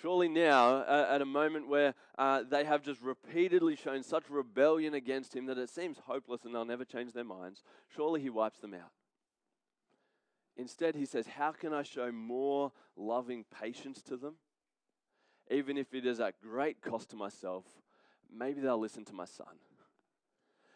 Surely 0.00 0.28
now, 0.28 0.78
uh, 0.78 1.06
at 1.10 1.22
a 1.22 1.24
moment 1.24 1.68
where 1.68 1.94
uh, 2.18 2.42
they 2.42 2.64
have 2.64 2.82
just 2.82 3.00
repeatedly 3.00 3.76
shown 3.76 4.02
such 4.02 4.28
rebellion 4.28 4.94
against 4.94 5.36
him 5.36 5.46
that 5.46 5.58
it 5.58 5.70
seems 5.70 5.98
hopeless 6.06 6.44
and 6.44 6.52
they'll 6.52 6.64
never 6.64 6.84
change 6.84 7.12
their 7.12 7.22
minds, 7.22 7.62
surely 7.94 8.20
he 8.20 8.28
wipes 8.28 8.58
them 8.58 8.74
out. 8.74 8.90
Instead, 10.56 10.96
he 10.96 11.06
says, 11.06 11.26
How 11.28 11.52
can 11.52 11.72
I 11.72 11.84
show 11.84 12.10
more 12.10 12.72
loving 12.96 13.44
patience 13.60 14.02
to 14.02 14.16
them? 14.16 14.34
Even 15.50 15.78
if 15.78 15.94
it 15.94 16.04
is 16.04 16.18
at 16.18 16.40
great 16.40 16.80
cost 16.80 17.10
to 17.10 17.16
myself, 17.16 17.64
maybe 18.34 18.60
they'll 18.60 18.78
listen 18.78 19.04
to 19.04 19.14
my 19.14 19.24
son. 19.24 19.54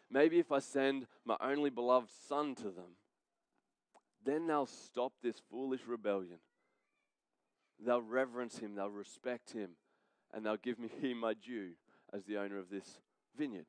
Maybe 0.09 0.39
if 0.39 0.51
I 0.51 0.59
send 0.59 1.07
my 1.25 1.35
only 1.41 1.69
beloved 1.69 2.09
son 2.27 2.55
to 2.55 2.69
them, 2.69 2.95
then 4.25 4.47
they'll 4.47 4.65
stop 4.65 5.13
this 5.21 5.41
foolish 5.49 5.81
rebellion. 5.87 6.39
They'll 7.85 8.01
reverence 8.01 8.57
him, 8.57 8.75
they'll 8.75 8.89
respect 8.89 9.51
him, 9.51 9.71
and 10.33 10.45
they'll 10.45 10.57
give 10.57 10.79
me 10.79 11.13
my 11.13 11.33
due 11.33 11.71
as 12.13 12.23
the 12.23 12.37
owner 12.37 12.57
of 12.57 12.69
this 12.69 12.99
vineyard. 13.37 13.65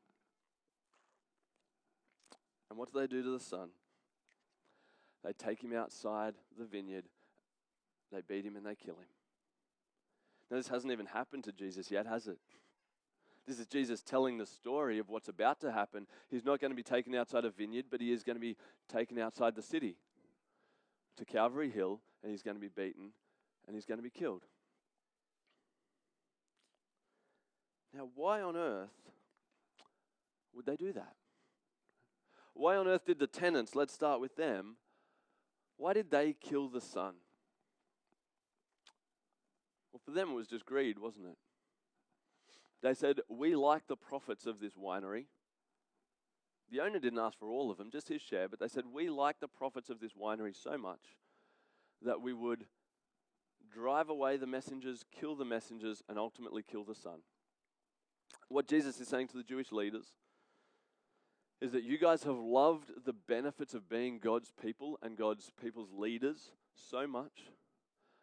And 2.70 2.78
what 2.78 2.92
do 2.92 2.98
they 2.98 3.06
do 3.06 3.22
to 3.22 3.30
the 3.30 3.40
son? 3.40 3.70
They 5.24 5.32
take 5.32 5.62
him 5.62 5.74
outside 5.74 6.34
the 6.58 6.64
vineyard, 6.64 7.04
they 8.12 8.20
beat 8.26 8.44
him, 8.44 8.56
and 8.56 8.64
they 8.64 8.74
kill 8.74 8.94
him. 8.94 9.08
Now, 10.50 10.56
this 10.56 10.68
hasn't 10.68 10.92
even 10.92 11.06
happened 11.06 11.44
to 11.44 11.52
Jesus 11.52 11.90
yet, 11.90 12.06
has 12.06 12.26
it? 12.26 12.38
This 13.48 13.58
is 13.58 13.66
Jesus 13.66 14.02
telling 14.02 14.36
the 14.36 14.44
story 14.44 14.98
of 14.98 15.08
what's 15.08 15.28
about 15.28 15.58
to 15.62 15.72
happen. 15.72 16.06
He's 16.30 16.44
not 16.44 16.60
going 16.60 16.70
to 16.70 16.76
be 16.76 16.82
taken 16.82 17.14
outside 17.14 17.46
a 17.46 17.50
vineyard, 17.50 17.86
but 17.90 18.02
he 18.02 18.12
is 18.12 18.22
going 18.22 18.36
to 18.36 18.40
be 18.40 18.58
taken 18.92 19.18
outside 19.18 19.56
the 19.56 19.62
city 19.62 19.96
to 21.16 21.24
Calvary 21.24 21.70
Hill, 21.70 21.98
and 22.22 22.30
he's 22.30 22.42
going 22.42 22.56
to 22.56 22.60
be 22.60 22.68
beaten 22.68 23.12
and 23.66 23.74
he's 23.74 23.86
going 23.86 23.98
to 23.98 24.02
be 24.02 24.10
killed. 24.10 24.42
Now, 27.94 28.08
why 28.14 28.42
on 28.42 28.54
earth 28.54 28.88
would 30.54 30.66
they 30.66 30.76
do 30.76 30.92
that? 30.92 31.14
Why 32.52 32.76
on 32.76 32.86
earth 32.86 33.06
did 33.06 33.18
the 33.18 33.26
tenants, 33.26 33.74
let's 33.74 33.94
start 33.94 34.20
with 34.20 34.36
them, 34.36 34.76
why 35.78 35.94
did 35.94 36.10
they 36.10 36.34
kill 36.38 36.68
the 36.68 36.80
son? 36.80 37.14
Well, 39.92 40.00
for 40.04 40.10
them 40.10 40.30
it 40.30 40.34
was 40.34 40.48
just 40.48 40.66
greed, 40.66 40.98
wasn't 40.98 41.26
it? 41.28 41.38
They 42.82 42.94
said, 42.94 43.20
We 43.28 43.54
like 43.54 43.86
the 43.88 43.96
profits 43.96 44.46
of 44.46 44.60
this 44.60 44.74
winery. 44.74 45.24
The 46.70 46.80
owner 46.80 46.98
didn't 46.98 47.18
ask 47.18 47.38
for 47.38 47.50
all 47.50 47.70
of 47.70 47.78
them, 47.78 47.90
just 47.90 48.08
his 48.08 48.20
share, 48.20 48.48
but 48.48 48.60
they 48.60 48.68
said, 48.68 48.84
We 48.92 49.08
like 49.08 49.40
the 49.40 49.48
profits 49.48 49.90
of 49.90 50.00
this 50.00 50.12
winery 50.12 50.54
so 50.54 50.76
much 50.76 51.16
that 52.02 52.20
we 52.20 52.32
would 52.32 52.66
drive 53.72 54.08
away 54.08 54.36
the 54.36 54.46
messengers, 54.46 55.04
kill 55.18 55.34
the 55.34 55.44
messengers, 55.44 56.02
and 56.08 56.18
ultimately 56.18 56.62
kill 56.62 56.84
the 56.84 56.94
son. 56.94 57.20
What 58.48 58.68
Jesus 58.68 59.00
is 59.00 59.08
saying 59.08 59.28
to 59.28 59.36
the 59.36 59.42
Jewish 59.42 59.72
leaders 59.72 60.06
is 61.60 61.72
that 61.72 61.82
you 61.82 61.98
guys 61.98 62.22
have 62.22 62.38
loved 62.38 63.04
the 63.04 63.12
benefits 63.12 63.74
of 63.74 63.88
being 63.88 64.20
God's 64.20 64.52
people 64.62 64.98
and 65.02 65.16
God's 65.16 65.50
people's 65.60 65.92
leaders 65.92 66.52
so 66.74 67.06
much 67.06 67.50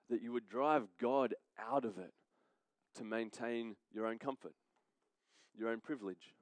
that 0.09 0.21
you 0.21 0.31
would 0.31 0.47
drive 0.47 0.87
God 0.99 1.33
out 1.59 1.83
of 1.83 1.97
it 1.97 2.13
to 2.95 3.03
maintain 3.03 3.75
your 3.93 4.07
own 4.07 4.17
comfort, 4.17 4.53
your 5.57 5.69
own 5.69 5.79
privilege. 5.79 6.33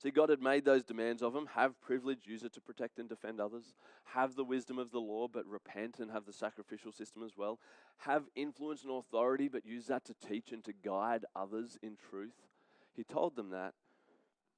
See, 0.00 0.10
God 0.12 0.28
had 0.28 0.40
made 0.40 0.64
those 0.64 0.84
demands 0.84 1.22
of 1.22 1.34
him 1.34 1.48
have 1.56 1.80
privilege, 1.80 2.20
use 2.24 2.44
it 2.44 2.52
to 2.52 2.60
protect 2.60 3.00
and 3.00 3.08
defend 3.08 3.40
others, 3.40 3.74
have 4.04 4.36
the 4.36 4.44
wisdom 4.44 4.78
of 4.78 4.92
the 4.92 5.00
law, 5.00 5.26
but 5.26 5.44
repent 5.44 5.98
and 5.98 6.12
have 6.12 6.24
the 6.24 6.32
sacrificial 6.32 6.92
system 6.92 7.24
as 7.24 7.32
well, 7.36 7.58
have 7.98 8.24
influence 8.36 8.84
and 8.84 8.92
authority, 8.92 9.48
but 9.48 9.66
use 9.66 9.86
that 9.86 10.04
to 10.04 10.14
teach 10.14 10.52
and 10.52 10.64
to 10.64 10.72
guide 10.72 11.24
others 11.34 11.78
in 11.82 11.96
truth. 11.96 12.46
He 12.94 13.02
told 13.02 13.34
them 13.34 13.50
that, 13.50 13.74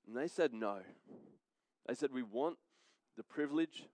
and 0.07 0.15
they 0.15 0.29
said 0.29 0.53
no. 0.53 0.81
They 1.89 1.95
said, 1.95 2.13
We 2.13 2.23
want 2.23 2.59
the 3.17 3.23
privilege, 3.23 3.85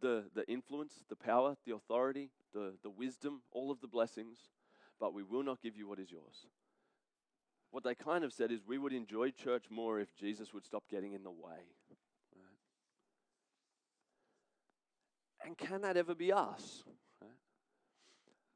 the, 0.00 0.26
the 0.32 0.48
influence, 0.48 1.04
the 1.08 1.16
power, 1.16 1.56
the 1.66 1.74
authority, 1.74 2.30
the, 2.54 2.74
the 2.84 2.90
wisdom, 2.90 3.42
all 3.50 3.72
of 3.72 3.80
the 3.80 3.88
blessings, 3.88 4.38
but 5.00 5.14
we 5.14 5.22
will 5.22 5.42
not 5.42 5.60
give 5.62 5.76
you 5.76 5.86
what 5.86 5.98
is 5.98 6.10
yours 6.10 6.46
what 7.76 7.84
they 7.84 7.94
kind 7.94 8.24
of 8.24 8.32
said 8.32 8.50
is 8.50 8.60
we 8.66 8.78
would 8.78 8.94
enjoy 8.94 9.30
church 9.30 9.66
more 9.70 10.00
if 10.00 10.14
Jesus 10.16 10.54
would 10.54 10.64
stop 10.64 10.84
getting 10.90 11.12
in 11.12 11.22
the 11.22 11.30
way. 11.30 11.74
Right? 12.34 12.58
And 15.44 15.58
can 15.58 15.82
that 15.82 15.98
ever 15.98 16.14
be 16.14 16.32
us? 16.32 16.84
Right? 17.20 17.30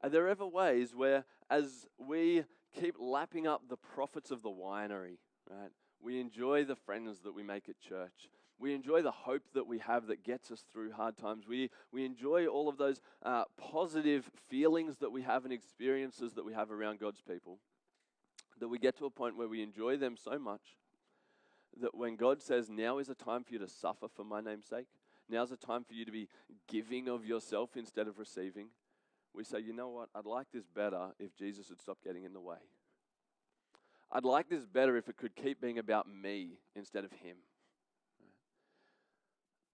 Are 0.01 0.09
there 0.09 0.27
ever 0.27 0.47
ways 0.47 0.95
where, 0.95 1.25
as 1.51 1.85
we 1.99 2.45
keep 2.79 2.95
lapping 2.99 3.45
up 3.45 3.61
the 3.69 3.77
profits 3.77 4.31
of 4.31 4.41
the 4.41 4.49
winery, 4.49 5.17
right, 5.47 5.69
we 6.01 6.19
enjoy 6.19 6.65
the 6.65 6.75
friends 6.75 7.19
that 7.19 7.35
we 7.35 7.43
make 7.43 7.69
at 7.69 7.79
church? 7.79 8.29
We 8.61 8.75
enjoy 8.75 9.01
the 9.01 9.11
hope 9.11 9.41
that 9.53 9.65
we 9.65 9.79
have 9.79 10.07
that 10.07 10.23
gets 10.23 10.51
us 10.51 10.63
through 10.71 10.91
hard 10.91 11.17
times. 11.17 11.47
We, 11.47 11.71
we 11.91 12.05
enjoy 12.05 12.45
all 12.45 12.69
of 12.69 12.77
those 12.77 13.01
uh, 13.23 13.45
positive 13.57 14.29
feelings 14.49 14.97
that 14.99 15.11
we 15.11 15.23
have 15.23 15.43
and 15.43 15.53
experiences 15.53 16.33
that 16.33 16.45
we 16.45 16.53
have 16.53 16.71
around 16.71 16.99
God's 16.99 17.21
people 17.21 17.57
that 18.61 18.69
we 18.69 18.77
get 18.77 18.95
to 18.99 19.05
a 19.05 19.09
point 19.09 19.35
where 19.35 19.47
we 19.47 19.61
enjoy 19.61 19.97
them 19.97 20.15
so 20.15 20.39
much 20.39 20.77
that 21.81 21.95
when 21.95 22.15
God 22.15 22.41
says, 22.41 22.69
Now 22.69 22.99
is 22.99 23.09
a 23.09 23.15
time 23.15 23.43
for 23.43 23.53
you 23.53 23.59
to 23.59 23.67
suffer 23.67 24.07
for 24.15 24.23
my 24.23 24.39
name's 24.39 24.67
sake, 24.67 24.85
now's 25.27 25.51
a 25.51 25.57
time 25.57 25.83
for 25.83 25.93
you 25.93 26.05
to 26.05 26.11
be 26.11 26.29
giving 26.67 27.09
of 27.09 27.25
yourself 27.25 27.71
instead 27.75 28.07
of 28.07 28.19
receiving, 28.19 28.67
we 29.33 29.43
say, 29.43 29.59
You 29.59 29.73
know 29.73 29.89
what? 29.89 30.09
I'd 30.13 30.25
like 30.25 30.47
this 30.53 30.67
better 30.67 31.09
if 31.19 31.35
Jesus 31.35 31.69
would 31.69 31.81
stop 31.81 31.97
getting 32.03 32.23
in 32.23 32.33
the 32.33 32.39
way. 32.39 32.57
I'd 34.11 34.25
like 34.25 34.47
this 34.47 34.65
better 34.65 34.95
if 34.95 35.09
it 35.09 35.17
could 35.17 35.35
keep 35.35 35.59
being 35.59 35.79
about 35.79 36.07
me 36.07 36.59
instead 36.75 37.03
of 37.03 37.11
Him. 37.11 37.37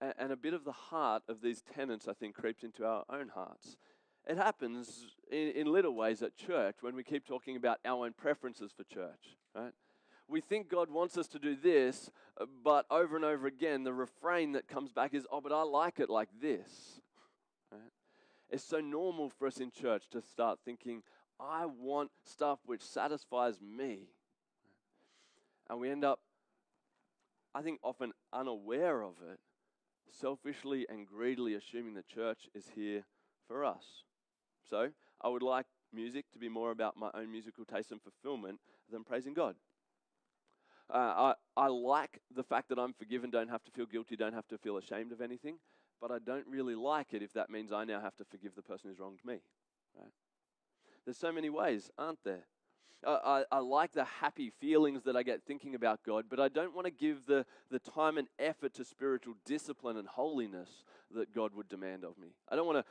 And 0.00 0.30
a 0.30 0.36
bit 0.36 0.54
of 0.54 0.64
the 0.64 0.72
heart 0.72 1.24
of 1.28 1.40
these 1.40 1.62
tenants, 1.74 2.06
I 2.06 2.12
think, 2.12 2.36
creeps 2.36 2.62
into 2.62 2.84
our 2.84 3.04
own 3.10 3.28
hearts. 3.28 3.76
It 4.28 4.36
happens 4.36 5.06
in, 5.30 5.48
in 5.52 5.72
little 5.72 5.94
ways 5.94 6.22
at 6.22 6.36
church 6.36 6.76
when 6.82 6.94
we 6.94 7.02
keep 7.02 7.26
talking 7.26 7.56
about 7.56 7.78
our 7.84 8.04
own 8.04 8.12
preferences 8.12 8.70
for 8.76 8.84
church, 8.84 9.36
right? 9.56 9.72
We 10.28 10.42
think 10.42 10.68
God 10.68 10.90
wants 10.90 11.16
us 11.16 11.26
to 11.28 11.38
do 11.38 11.56
this, 11.56 12.10
uh, 12.38 12.44
but 12.62 12.84
over 12.90 13.16
and 13.16 13.24
over 13.24 13.46
again, 13.46 13.82
the 13.82 13.94
refrain 13.94 14.52
that 14.52 14.68
comes 14.68 14.92
back 14.92 15.14
is, 15.14 15.26
oh, 15.32 15.40
but 15.40 15.52
I 15.52 15.62
like 15.62 15.98
it 15.98 16.10
like 16.10 16.28
this. 16.40 17.00
Right? 17.72 17.80
It's 18.50 18.62
so 18.64 18.80
normal 18.80 19.30
for 19.30 19.46
us 19.46 19.56
in 19.56 19.70
church 19.70 20.04
to 20.10 20.20
start 20.20 20.58
thinking, 20.64 21.02
I 21.40 21.64
want 21.66 22.10
stuff 22.24 22.58
which 22.66 22.82
satisfies 22.82 23.60
me. 23.60 24.10
And 25.70 25.80
we 25.80 25.90
end 25.90 26.04
up, 26.04 26.20
I 27.54 27.62
think, 27.62 27.80
often 27.82 28.12
unaware 28.32 29.02
of 29.02 29.14
it, 29.30 29.38
selfishly 30.10 30.86
and 30.88 31.06
greedily 31.06 31.54
assuming 31.54 31.94
the 31.94 32.02
church 32.02 32.48
is 32.54 32.70
here 32.74 33.04
for 33.46 33.64
us. 33.64 33.84
So 34.68 34.90
I 35.20 35.28
would 35.28 35.42
like 35.42 35.66
music 35.92 36.26
to 36.32 36.38
be 36.38 36.48
more 36.48 36.70
about 36.70 36.96
my 36.96 37.10
own 37.14 37.30
musical 37.30 37.64
taste 37.64 37.92
and 37.92 38.00
fulfillment 38.02 38.60
than 38.90 39.04
praising 39.04 39.34
God. 39.34 39.56
Uh, 40.92 41.32
I, 41.56 41.64
I 41.64 41.68
like 41.68 42.20
the 42.34 42.42
fact 42.42 42.68
that 42.70 42.78
I'm 42.78 42.94
forgiven, 42.94 43.30
don't 43.30 43.50
have 43.50 43.64
to 43.64 43.70
feel 43.70 43.86
guilty, 43.86 44.16
don't 44.16 44.34
have 44.34 44.48
to 44.48 44.58
feel 44.58 44.78
ashamed 44.78 45.12
of 45.12 45.20
anything, 45.20 45.58
but 46.00 46.10
I 46.10 46.18
don't 46.18 46.46
really 46.46 46.74
like 46.74 47.12
it 47.12 47.22
if 47.22 47.32
that 47.34 47.50
means 47.50 47.72
I 47.72 47.84
now 47.84 48.00
have 48.00 48.16
to 48.16 48.24
forgive 48.24 48.54
the 48.54 48.62
person 48.62 48.88
who's 48.88 48.98
wronged 48.98 49.20
me. 49.24 49.40
Right? 49.96 50.12
There's 51.04 51.18
so 51.18 51.32
many 51.32 51.50
ways, 51.50 51.90
aren't 51.98 52.24
there? 52.24 52.44
I, 53.06 53.44
I, 53.52 53.58
like 53.60 53.92
the 53.92 54.04
happy 54.04 54.50
feelings 54.60 55.04
that 55.04 55.16
I 55.16 55.22
get 55.22 55.42
thinking 55.44 55.74
about 55.76 56.02
God, 56.04 56.24
but 56.28 56.40
I 56.40 56.48
don't 56.48 56.74
want 56.74 56.86
to 56.86 56.90
give 56.90 57.26
the, 57.26 57.46
the 57.70 57.78
time 57.78 58.18
and 58.18 58.26
effort 58.38 58.74
to 58.74 58.84
spiritual 58.84 59.34
discipline 59.44 59.96
and 59.96 60.08
holiness 60.08 60.68
that 61.14 61.32
God 61.32 61.54
would 61.54 61.68
demand 61.68 62.04
of 62.04 62.18
me. 62.18 62.28
I 62.48 62.56
don't 62.56 62.66
want 62.66 62.78
to 62.78 62.84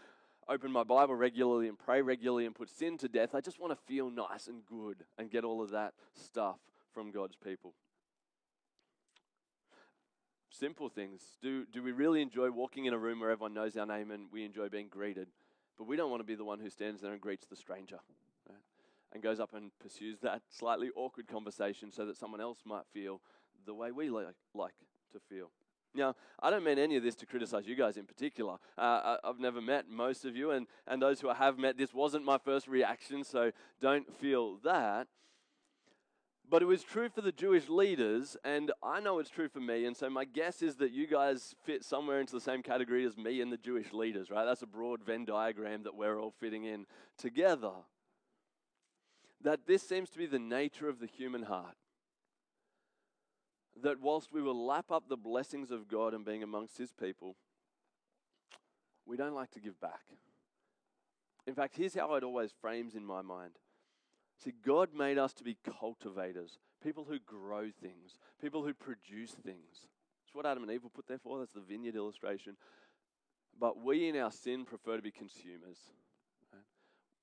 open 0.52 0.72
my 0.72 0.84
Bible 0.84 1.15
regularly 1.15 1.67
and 1.67 1.78
pray 1.78 2.02
regularly 2.02 2.46
and 2.46 2.56
put 2.56 2.70
sin 2.70 2.98
to 3.00 3.10
death. 3.10 3.36
I 3.36 3.41
just 3.41 3.60
want 3.60 3.74
to 3.74 3.86
feel 3.86 4.10
nice 4.10 4.48
and 4.48 4.65
good 4.65 5.04
and 5.17 5.30
get 5.30 5.43
all 5.43 5.62
of 5.62 5.72
that 5.72 5.93
stuff 6.13 6.60
from 6.93 7.12
God's 7.12 7.36
people. 7.36 7.74
Simple 10.50 10.88
things. 10.89 11.22
Do, 11.41 11.65
do 11.72 11.84
we 11.84 11.91
really 11.91 12.22
enjoy 12.22 12.50
walking 12.50 12.86
in 12.86 12.93
a 12.93 12.98
room 12.98 13.20
where 13.20 13.30
everyone 13.30 13.54
knows 13.54 13.76
our 13.76 13.86
name 13.86 14.12
and 14.12 14.28
we 14.32 14.46
enjoy 14.46 14.70
being 14.70 14.88
greeted? 14.88 15.28
But 15.78 15.86
we 15.86 15.98
don't 15.98 16.10
want 16.10 16.22
to 16.22 16.26
be 16.26 16.36
the 16.36 16.46
one 16.46 16.60
who 16.60 16.70
stands 16.70 17.02
there 17.02 17.12
and 17.12 17.22
greets 17.22 17.46
the 17.46 17.56
stranger? 17.56 18.00
And 19.18 19.24
goes 19.24 19.40
up 19.40 19.56
and 19.56 19.72
pursues 19.80 20.20
that 20.20 20.44
slightly 20.48 20.92
awkward 20.96 21.28
conversation 21.28 21.92
so 21.92 22.06
that 22.06 22.16
someone 22.16 22.40
else 22.40 22.60
might 22.66 22.86
feel 22.94 23.20
the 23.66 23.74
way 23.74 23.92
we 23.92 24.12
like, 24.12 24.28
like 24.54 24.74
to 25.12 25.20
feel. 25.28 25.50
Now, 25.96 26.14
I 26.40 26.52
don't 26.52 26.64
mean 26.64 26.78
any 26.78 26.98
of 26.98 27.04
this 27.04 27.16
to 27.16 27.26
criticize 27.26 27.68
you 27.68 27.76
guys 27.76 27.98
in 27.98 28.06
particular. 28.06 28.58
Uh, 28.78 29.18
I've 29.24 29.40
never 29.40 29.60
met 29.60 29.90
most 29.90 30.24
of 30.24 30.36
you, 30.36 30.52
and, 30.52 30.68
and 30.86 31.02
those 31.02 31.20
who 31.20 31.30
I 31.30 31.34
have 31.34 31.58
met, 31.58 31.80
this 31.80 31.96
wasn't 31.96 32.26
my 32.26 32.38
first 32.38 32.68
reaction, 32.68 33.24
so 33.24 33.52
don't 33.82 34.06
feel 34.18 34.58
that. 34.64 35.08
But 36.48 36.62
it 36.62 36.66
was 36.66 36.84
true 36.84 37.10
for 37.10 37.22
the 37.22 37.32
Jewish 37.32 37.68
leaders, 37.68 38.38
and 38.46 38.72
I 38.84 39.00
know 39.00 39.18
it's 39.18 39.32
true 39.32 39.50
for 39.50 39.60
me, 39.60 39.86
and 39.86 39.98
so 39.98 40.12
my 40.12 40.26
guess 40.26 40.62
is 40.62 40.76
that 40.76 40.92
you 40.92 41.08
guys 41.08 41.56
fit 41.66 41.84
somewhere 41.84 42.20
into 42.20 42.34
the 42.34 42.42
same 42.42 42.62
category 42.62 43.04
as 43.04 43.18
me 43.18 43.42
and 43.42 43.52
the 43.52 43.58
Jewish 43.58 43.92
leaders, 43.94 44.30
right? 44.30 44.46
That's 44.46 44.62
a 44.62 44.68
broad 44.68 45.04
Venn 45.04 45.26
diagram 45.26 45.82
that 45.84 45.96
we're 45.96 46.20
all 46.22 46.34
fitting 46.40 46.66
in 46.66 46.86
together. 47.18 47.72
That 49.41 49.67
this 49.67 49.88
seems 49.88 50.10
to 50.12 50.17
be 50.17 50.26
the 50.26 50.39
nature 50.39 50.89
of 50.89 51.00
the 51.00 51.06
human 51.06 51.43
heart. 51.43 51.76
That 53.82 54.02
whilst 54.02 54.34
we 54.34 54.41
will 54.41 54.65
lap 54.65 54.91
up 54.91 55.08
the 55.08 55.17
blessings 55.17 55.69
of 55.69 55.88
God 55.88 56.13
and 56.13 56.26
being 56.26 56.41
amongst 56.43 56.78
His 56.78 56.91
people, 56.91 57.36
we 59.06 59.17
don't 59.17 59.36
like 59.36 59.52
to 59.52 59.60
give 59.60 59.80
back. 59.80 60.02
In 61.45 61.54
fact, 61.54 61.78
here's 61.78 61.95
how 61.95 62.13
it 62.15 62.23
always 62.23 62.52
frames 62.60 62.95
in 62.95 63.06
my 63.06 63.21
mind. 63.21 63.54
See, 64.43 64.54
God 64.65 64.89
made 64.93 65.17
us 65.17 65.34
to 65.34 65.43
be 65.43 65.58
cultivators, 65.80 66.60
people 66.84 67.06
who 67.10 67.19
grow 67.19 67.69
things, 67.82 68.17
people 68.41 68.63
who 68.63 68.73
produce 68.73 69.32
things. 69.32 69.88
That's 70.26 70.34
what 70.34 70.45
Adam 70.45 70.63
and 70.63 70.71
Eve 70.71 70.84
were 70.84 70.89
put 70.89 71.08
there 71.08 71.19
for. 71.19 71.39
That's 71.39 71.54
the 71.54 71.62
vineyard 71.62 71.95
illustration. 71.95 72.58
But 73.60 73.82
we 73.82 74.10
in 74.10 74.17
our 74.17 74.32
sin 74.32 74.65
prefer 74.65 74.97
to 74.97 75.02
be 75.02 75.12
consumers. 75.12 75.78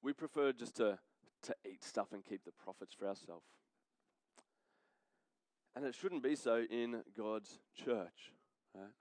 We 0.03 0.13
prefer 0.13 0.53
just 0.53 0.77
to, 0.77 0.99
to 1.45 1.55
eat 1.65 1.83
stuff 1.83 2.09
and 2.13 2.25
keep 2.25 2.45
the 2.45 2.53
profits 2.53 2.95
for 2.95 3.07
ourselves. 3.07 3.47
And 5.77 5.85
it 5.85 5.95
shouldn't 5.95 6.23
be 6.23 6.37
so 6.37 6.65
in 6.71 7.03
God's 7.17 7.59
church. 7.75 8.33
Right? 8.75 8.93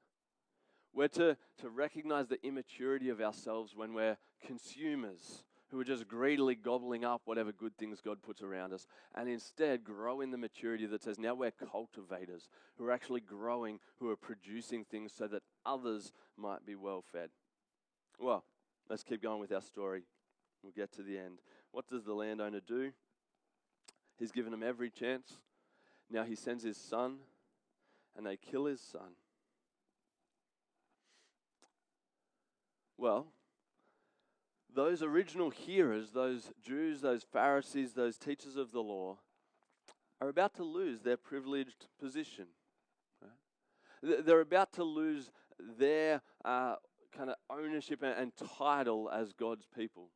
We're 0.94 1.08
to, 1.10 1.38
to 1.62 1.70
recognize 1.70 2.28
the 2.28 2.44
immaturity 2.46 3.10
of 3.10 3.22
ourselves 3.22 3.74
when 3.76 3.94
we're 3.94 4.18
consumers 4.46 5.44
who 5.74 5.80
are 5.80 5.84
just 5.84 6.08
greedily 6.08 6.54
gobbling 6.54 7.04
up 7.04 7.24
whatever 7.26 7.52
good 7.52 7.76
things 7.78 8.00
God 8.00 8.22
puts 8.22 8.44
around 8.44 8.74
us, 8.74 8.86
and 9.16 9.28
instead 9.28 9.84
grow 9.84 10.22
in 10.22 10.30
the 10.30 10.38
maturity 10.38 10.86
that 10.86 11.02
says 11.02 11.18
now 11.18 11.34
we're 11.34 11.50
cultivators 11.50 12.48
who 12.78 12.86
are 12.86 12.92
actually 12.92 13.22
growing, 13.22 13.80
who 14.00 14.12
are 14.12 14.16
producing 14.16 14.86
things 14.86 15.12
so 15.18 15.26
that 15.26 15.42
others 15.66 16.14
might 16.38 16.64
be 16.64 16.76
well 16.76 17.02
fed. 17.02 17.30
Well, 18.20 18.44
let's 18.88 19.04
keep 19.04 19.24
going 19.24 19.40
with 19.40 19.52
our 19.52 19.62
story. 19.62 20.04
We'll 20.62 20.74
get 20.74 20.92
to 20.94 21.02
the 21.02 21.18
end. 21.18 21.40
What 21.74 21.88
does 21.88 22.06
the 22.06 22.14
landowner 22.14 22.62
do? 22.66 22.92
He's 24.20 24.32
given 24.32 24.54
him 24.54 24.62
every 24.62 24.92
chance. 24.92 25.40
Now 26.10 26.24
he 26.24 26.36
sends 26.36 26.64
his 26.64 26.78
son, 26.78 27.18
and 28.16 28.26
they 28.26 28.38
kill 28.38 28.66
his 28.66 28.80
son. 28.80 29.16
Well, 32.96 33.26
those 34.74 35.02
original 35.02 35.50
hearers, 35.50 36.12
those 36.12 36.52
Jews, 36.64 37.02
those 37.02 37.24
Pharisees, 37.24 37.94
those 37.94 38.20
teachers 38.20 38.56
of 38.56 38.72
the 38.72 38.82
law, 38.82 39.18
are 40.22 40.30
about 40.30 40.54
to 40.56 40.64
lose 40.64 41.02
their 41.02 41.18
privileged 41.18 41.88
position. 42.00 42.46
Right? 43.20 44.24
They're 44.24 44.42
about 44.42 44.74
to 44.74 44.84
lose 44.84 45.32
their 45.80 46.22
uh, 46.46 46.76
kind 47.18 47.32
of 47.32 47.36
ownership 47.50 48.04
and 48.04 48.32
title 48.60 49.10
as 49.10 49.34
God's 49.34 49.66
people 49.76 50.10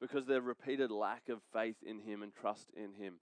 because 0.00 0.26
their 0.26 0.40
repeated 0.40 0.90
lack 0.90 1.28
of 1.28 1.40
faith 1.52 1.76
in 1.84 2.00
Him 2.00 2.22
and 2.22 2.34
trust 2.34 2.70
in 2.76 2.94
Him. 2.94 3.14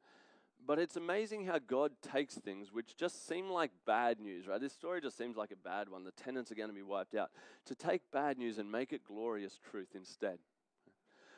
But 0.64 0.78
it's 0.78 0.96
amazing 0.96 1.46
how 1.46 1.58
God 1.58 1.92
takes 2.02 2.34
things 2.36 2.72
which 2.72 2.96
just 2.96 3.26
seem 3.26 3.50
like 3.50 3.72
bad 3.84 4.20
news, 4.20 4.46
right? 4.46 4.60
This 4.60 4.72
story 4.72 5.00
just 5.00 5.18
seems 5.18 5.36
like 5.36 5.50
a 5.50 5.56
bad 5.56 5.88
one. 5.88 6.04
The 6.04 6.12
tenants 6.12 6.52
are 6.52 6.54
going 6.54 6.68
to 6.68 6.74
be 6.74 6.82
wiped 6.82 7.16
out. 7.16 7.30
To 7.66 7.74
take 7.74 8.02
bad 8.12 8.38
news 8.38 8.58
and 8.58 8.70
make 8.70 8.92
it 8.92 9.04
glorious 9.04 9.58
truth 9.70 9.88
instead. 9.94 10.38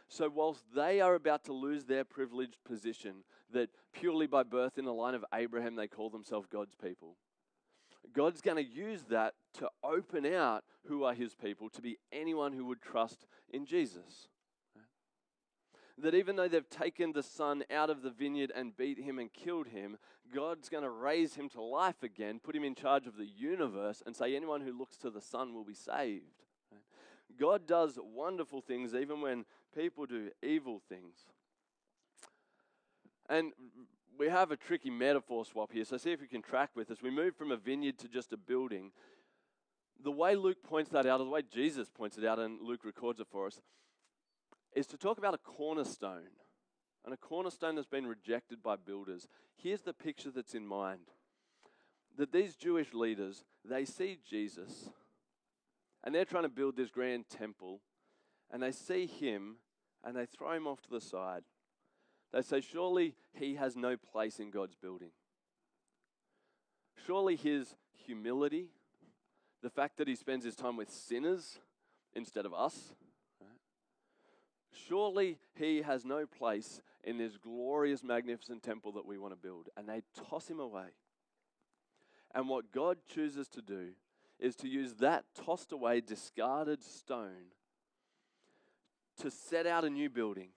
So, 0.09 0.29
whilst 0.29 0.63
they 0.75 1.01
are 1.01 1.15
about 1.15 1.45
to 1.45 1.55
lose 1.55 1.85
their 1.85 2.05
privileged 2.05 2.59
position, 2.65 3.25
that 3.53 3.71
purely 3.93 4.27
by 4.27 4.43
birth 4.43 4.77
in 4.77 4.85
the 4.85 4.93
line 4.93 5.15
of 5.15 5.25
Abraham 5.33 5.75
they 5.75 5.89
call 5.89 6.11
themselves 6.11 6.47
God's 6.47 6.75
people, 6.75 7.17
God's 8.13 8.43
going 8.43 8.59
to 8.59 8.71
use 8.71 9.05
that 9.09 9.35
to 9.55 9.71
open 9.83 10.27
out 10.27 10.65
who 10.87 11.05
are 11.05 11.15
his 11.15 11.35
people 11.35 11.71
to 11.71 11.81
be 11.81 11.97
anyone 12.13 12.53
who 12.53 12.67
would 12.67 12.83
trust 12.83 13.27
in 13.51 13.65
Jesus 13.65 14.29
that 15.97 16.15
even 16.15 16.37
though 16.37 16.49
they've 16.49 16.69
taken 16.69 17.13
the 17.13 17.23
son 17.23 17.63
out 17.71 17.89
of 17.89 18.03
the 18.03 18.11
vineyard 18.11 18.53
and 18.55 18.77
beat 18.77 18.99
him 18.99 19.19
and 19.19 19.33
killed 19.33 19.69
him, 19.69 19.97
God's 20.35 20.69
going 20.69 20.83
to 20.83 20.91
raise 20.91 21.35
him 21.35 21.49
to 21.51 21.63
life 21.63 22.03
again, 22.03 22.41
put 22.43 22.57
him 22.57 22.65
in 22.65 22.75
charge 22.75 23.07
of 23.07 23.17
the 23.17 23.27
universe, 23.27 24.03
and 24.05 24.17
say, 24.17 24.35
anyone 24.35 24.61
who 24.61 24.77
looks 24.77 24.97
to 24.99 25.11
the 25.11 25.21
son 25.21 25.55
will 25.55 25.65
be 25.65 25.75
saved. 25.75 26.43
God 27.39 27.67
does 27.67 27.99
wonderful 28.03 28.61
things 28.61 28.95
even 28.95 29.21
when 29.21 29.45
people 29.77 30.07
do 30.07 30.31
evil 30.43 30.81
things. 30.89 31.27
And 33.29 33.53
we 34.19 34.29
have 34.29 34.51
a 34.51 34.57
tricky 34.57 34.91
metaphor 34.91 35.45
swap 35.45 35.73
here, 35.73 35.85
so 35.85 35.97
see 35.97 36.13
if 36.13 36.21
you 36.21 36.29
can 36.29 36.43
track 36.43 36.71
with 36.75 36.91
us. 36.91 37.03
We 37.03 37.11
move 37.11 37.37
from 37.37 37.51
a 37.51 37.57
vineyard 37.57 37.99
to 37.99 38.09
just 38.09 38.33
a 38.33 38.37
building. 38.37 38.93
The 40.03 40.11
way 40.11 40.37
Luke 40.37 40.63
points 40.63 40.91
that 40.91 41.07
out, 41.07 41.21
or 41.21 41.25
the 41.25 41.31
way 41.31 41.43
Jesus 41.43 41.89
points 41.89 42.19
it 42.19 42.25
out, 42.25 42.39
and 42.39 42.61
Luke 42.61 42.85
records 42.85 43.21
it 43.21 43.27
for 43.31 43.47
us, 43.47 43.61
is 44.75 44.87
to 44.89 44.97
talk 44.97 45.19
about 45.19 45.35
a 45.35 45.39
cornerstone. 45.39 46.31
And 47.05 47.13
a 47.13 47.19
cornerstone 47.19 47.75
that's 47.75 47.87
been 47.87 48.07
rejected 48.07 48.63
by 48.63 48.77
builders. 48.77 49.29
Here's 49.57 49.83
the 49.83 49.93
picture 49.93 50.31
that's 50.31 50.55
in 50.55 50.67
mind 50.67 51.11
that 52.17 52.33
these 52.33 52.55
Jewish 52.55 52.95
leaders, 52.95 53.45
they 53.65 53.85
see 53.85 54.19
Jesus 54.29 54.89
and 56.03 56.15
they're 56.15 56.25
trying 56.25 56.45
to 56.45 56.49
build 56.49 56.77
this 56.77 56.91
grand 56.91 57.29
temple 57.29 57.81
and 58.51 58.63
they 58.63 58.73
see 58.73 59.07
him 59.07 59.57
and 60.05 60.17
they 60.17 60.27
throw 60.27 60.53
him 60.53 60.67
off 60.67 60.81
to 60.83 60.91
the 60.91 61.01
side. 61.01 61.43
They 62.33 62.43
say, 62.43 62.61
Surely 62.61 63.15
he 63.33 63.57
has 63.57 63.77
no 63.77 63.97
place 63.97 64.39
in 64.39 64.51
God's 64.51 64.75
building. 64.75 65.11
Surely 67.07 67.37
his 67.37 67.75
humility, 68.07 68.69
the 69.63 69.71
fact 69.71 69.97
that 69.99 70.09
he 70.09 70.15
spends 70.15 70.45
his 70.45 70.55
time 70.55 70.77
with 70.77 70.91
sinners 70.91 71.59
instead 72.15 72.47
of 72.47 72.55
us, 72.55 72.95
Surely 74.89 75.39
he 75.55 75.83
has 75.83 76.05
no 76.05 76.27
place 76.27 76.81
in 77.03 77.19
this 77.19 77.37
glorious, 77.37 78.03
magnificent 78.03 78.63
temple 78.63 78.93
that 78.93 79.07
we 79.07 79.19
want 79.19 79.33
to 79.33 79.41
build. 79.41 79.69
And 79.77 79.89
they 79.89 80.03
toss 80.29 80.49
him 80.49 80.61
away. 80.61 80.89
And 82.35 82.49
what 82.49 82.73
God 82.73 82.99
chooses 83.07 83.49
to 83.49 83.63
do 83.63 83.91
is 84.41 84.57
to 84.57 84.69
use 84.69 84.95
that 84.95 85.25
tossed 85.35 85.73
away, 85.73 86.01
discarded 86.01 86.83
stone 86.83 87.53
to 89.21 89.31
set 89.31 89.67
out 89.67 89.85
a 89.85 89.91
new 89.91 90.11
building 90.11 90.49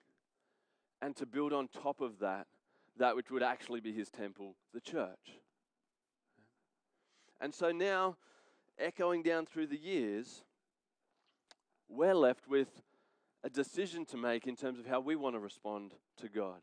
and 1.00 1.14
to 1.16 1.26
build 1.26 1.52
on 1.52 1.68
top 1.68 2.00
of 2.00 2.18
that 2.18 2.46
that 2.96 3.14
which 3.14 3.30
would 3.30 3.44
actually 3.44 3.80
be 3.80 3.92
his 3.92 4.10
temple, 4.10 4.56
the 4.74 4.80
church. 4.80 5.38
And 7.40 7.54
so 7.54 7.70
now, 7.70 8.16
echoing 8.76 9.22
down 9.22 9.46
through 9.46 9.68
the 9.68 9.78
years, 9.78 10.42
we're 11.88 12.14
left 12.14 12.48
with 12.48 12.82
a 13.44 13.50
decision 13.50 14.04
to 14.06 14.16
make 14.16 14.46
in 14.46 14.56
terms 14.56 14.78
of 14.78 14.86
how 14.86 15.00
we 15.00 15.16
want 15.16 15.34
to 15.34 15.40
respond 15.40 15.94
to 16.18 16.28
God. 16.28 16.60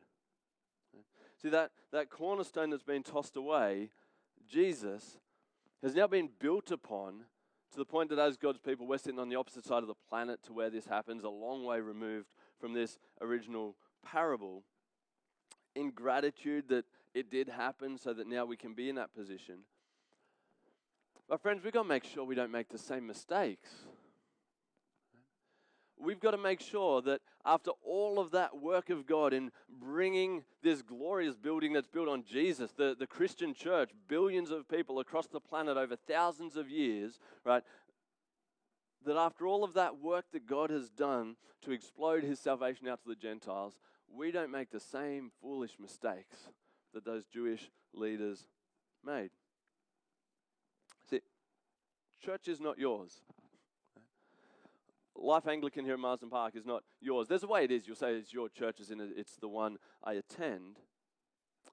See, 1.42 1.50
that, 1.50 1.72
that 1.92 2.10
cornerstone 2.10 2.70
that's 2.70 2.84
been 2.84 3.04
tossed 3.04 3.36
away, 3.36 3.90
Jesus, 4.50 5.18
has 5.84 5.96
now 5.96 6.08
been 6.08 6.30
built 6.40 6.72
upon 6.72 7.26
to 7.72 7.78
the 7.78 7.86
point 7.86 8.10
that 8.10 8.20
as 8.20 8.38
God's 8.38 8.60
people, 8.60 8.88
we're 8.88 8.98
sitting 8.98 9.20
on 9.20 9.30
the 9.30 9.36
opposite 9.36 9.66
side 9.66 9.84
of 9.84 9.88
the 9.88 9.96
planet 10.10 10.42
to 10.44 10.54
where 10.54 10.70
this 10.70 10.86
happens, 10.86 11.24
a 11.24 11.30
long 11.30 11.66
way 11.66 11.80
removed 11.80 12.28
from 12.60 12.74
this 12.74 12.98
original 13.22 13.76
parable. 14.04 14.64
In 15.76 15.92
gratitude 15.92 16.70
that 16.70 16.86
it 17.14 17.30
did 17.30 17.50
happen 17.50 17.98
so 17.98 18.14
that 18.14 18.28
now 18.28 18.46
we 18.46 18.56
can 18.56 18.74
be 18.74 18.90
in 18.90 18.96
that 18.96 19.14
position. 19.14 19.60
But, 21.28 21.42
friends, 21.42 21.64
we've 21.64 21.74
got 21.74 21.84
to 21.84 21.90
make 21.90 22.06
sure 22.06 22.24
we 22.24 22.36
don't 22.36 22.52
make 22.52 22.70
the 22.70 22.78
same 22.78 23.06
mistakes 23.08 23.72
we've 26.00 26.20
got 26.20 26.32
to 26.32 26.38
make 26.38 26.60
sure 26.60 27.02
that 27.02 27.22
after 27.46 27.72
all 27.84 28.20
of 28.20 28.32
that 28.32 28.60
work 28.60 28.90
of 28.90 29.06
God 29.06 29.34
in 29.34 29.52
bringing 29.70 30.44
this 30.62 30.82
glorious 30.82 31.36
building 31.36 31.74
that's 31.74 31.88
built 31.88 32.10
on 32.10 32.24
Jesus, 32.24 32.72
the, 32.72 32.96
the 32.98 33.08
Christian 33.08 33.54
church, 33.54 33.92
billions 34.08 34.52
of 34.52 34.68
people 34.68 35.00
across 35.00 35.28
the 35.28 35.40
planet 35.40 35.78
over 35.78 35.96
thousands 35.96 36.58
of 36.58 36.70
years, 36.70 37.20
right? 37.44 37.64
That 39.06 39.18
after 39.18 39.48
all 39.48 39.64
of 39.64 39.74
that 39.74 40.00
work 40.00 40.26
that 40.34 40.48
God 40.48 40.70
has 40.70 40.90
done 40.90 41.36
to 41.64 41.72
explode 41.72 42.24
his 42.24 42.40
salvation 42.40 42.88
out 42.88 43.02
to 43.04 43.10
the 43.10 43.16
Gentiles, 43.16 43.78
we 44.14 44.32
don't 44.32 44.52
make 44.52 44.72
the 44.72 44.80
same 44.80 45.32
foolish 45.42 45.78
mistakes 45.80 46.50
that 46.94 47.06
those 47.06 47.26
Jewish 47.26 47.70
leaders 47.94 48.48
made. 49.04 49.30
See, 51.10 51.22
church 52.24 52.48
is 52.48 52.60
not 52.60 52.80
yours. 52.80 53.22
Life 55.18 55.48
Anglican 55.48 55.86
here 55.86 55.94
at 55.94 56.00
Marsden 56.00 56.30
Park 56.30 56.56
is 56.56 56.66
not 56.66 56.84
yours. 57.00 57.28
There's 57.28 57.44
a 57.44 57.48
way 57.48 57.64
it 57.64 57.72
is. 57.72 57.88
You'll 57.88 57.96
say 57.96 58.14
it's 58.14 58.34
your 58.34 58.50
church, 58.50 58.80
as 58.80 58.92
in 58.92 59.00
it's 59.16 59.36
the 59.38 59.48
one 59.48 59.78
I 60.04 60.14
attend. 60.14 60.78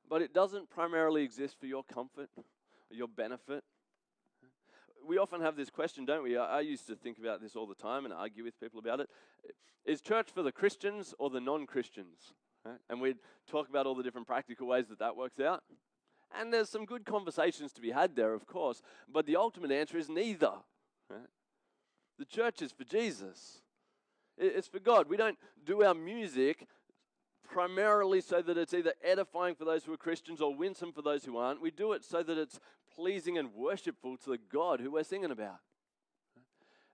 But 0.08 0.22
it 0.22 0.32
doesn't 0.32 0.70
primarily 0.70 1.22
exist 1.22 1.58
for 1.58 1.66
your 1.66 1.82
comfort, 1.82 2.28
or 2.36 2.44
your 2.90 3.08
benefit. 3.08 3.64
We 5.06 5.18
often 5.18 5.40
have 5.40 5.56
this 5.56 5.70
question, 5.70 6.04
don't 6.04 6.22
we? 6.22 6.36
I, 6.36 6.60
used 6.60 6.86
to 6.86 6.94
think 6.94 7.18
about 7.18 7.40
this 7.40 7.56
all 7.56 7.66
the 7.66 7.74
time 7.74 8.04
and 8.04 8.14
argue 8.14 8.44
with 8.44 8.60
people 8.60 8.78
about 8.78 9.00
it. 9.00 9.10
Is 9.84 10.00
church 10.00 10.30
for 10.32 10.44
the 10.44 10.52
Christians 10.52 11.12
or 11.18 11.28
the 11.28 11.40
non 11.40 11.66
Christians? 11.66 12.34
Right? 12.64 12.78
And 12.88 13.00
we'd 13.00 13.18
talk 13.50 13.68
about 13.68 13.86
all 13.86 13.96
the 13.96 14.04
different 14.04 14.28
practical 14.28 14.68
ways 14.68 14.86
that 14.88 15.00
that 15.00 15.16
works 15.16 15.40
out. 15.40 15.64
And 16.38 16.52
there's 16.52 16.68
some 16.68 16.84
good 16.84 17.04
conversations 17.04 17.72
to 17.72 17.80
be 17.80 17.90
had 17.90 18.14
there, 18.14 18.32
of 18.32 18.46
course, 18.46 18.80
but 19.12 19.26
the 19.26 19.36
ultimate 19.36 19.72
answer 19.72 19.98
is 19.98 20.08
neither. 20.08 20.52
Right? 21.10 21.26
The 22.18 22.24
church 22.24 22.62
is 22.62 22.72
for 22.72 22.84
Jesus, 22.84 23.62
it's 24.38 24.68
for 24.68 24.78
God. 24.78 25.08
We 25.08 25.16
don't 25.16 25.38
do 25.64 25.82
our 25.82 25.94
music 25.94 26.66
primarily 27.44 28.20
so 28.20 28.40
that 28.40 28.56
it's 28.56 28.74
either 28.74 28.94
edifying 29.02 29.54
for 29.54 29.64
those 29.64 29.84
who 29.84 29.92
are 29.92 29.98
Christians 29.98 30.40
or 30.40 30.54
winsome 30.54 30.92
for 30.92 31.02
those 31.02 31.24
who 31.24 31.36
aren't. 31.36 31.60
We 31.60 31.70
do 31.70 31.92
it 31.92 32.04
so 32.04 32.22
that 32.22 32.38
it's 32.38 32.58
pleasing 32.94 33.38
and 33.38 33.54
worshipful 33.54 34.16
to 34.18 34.30
the 34.30 34.38
God 34.38 34.80
who 34.80 34.92
we're 34.92 35.04
singing 35.04 35.30
about. 35.30 35.60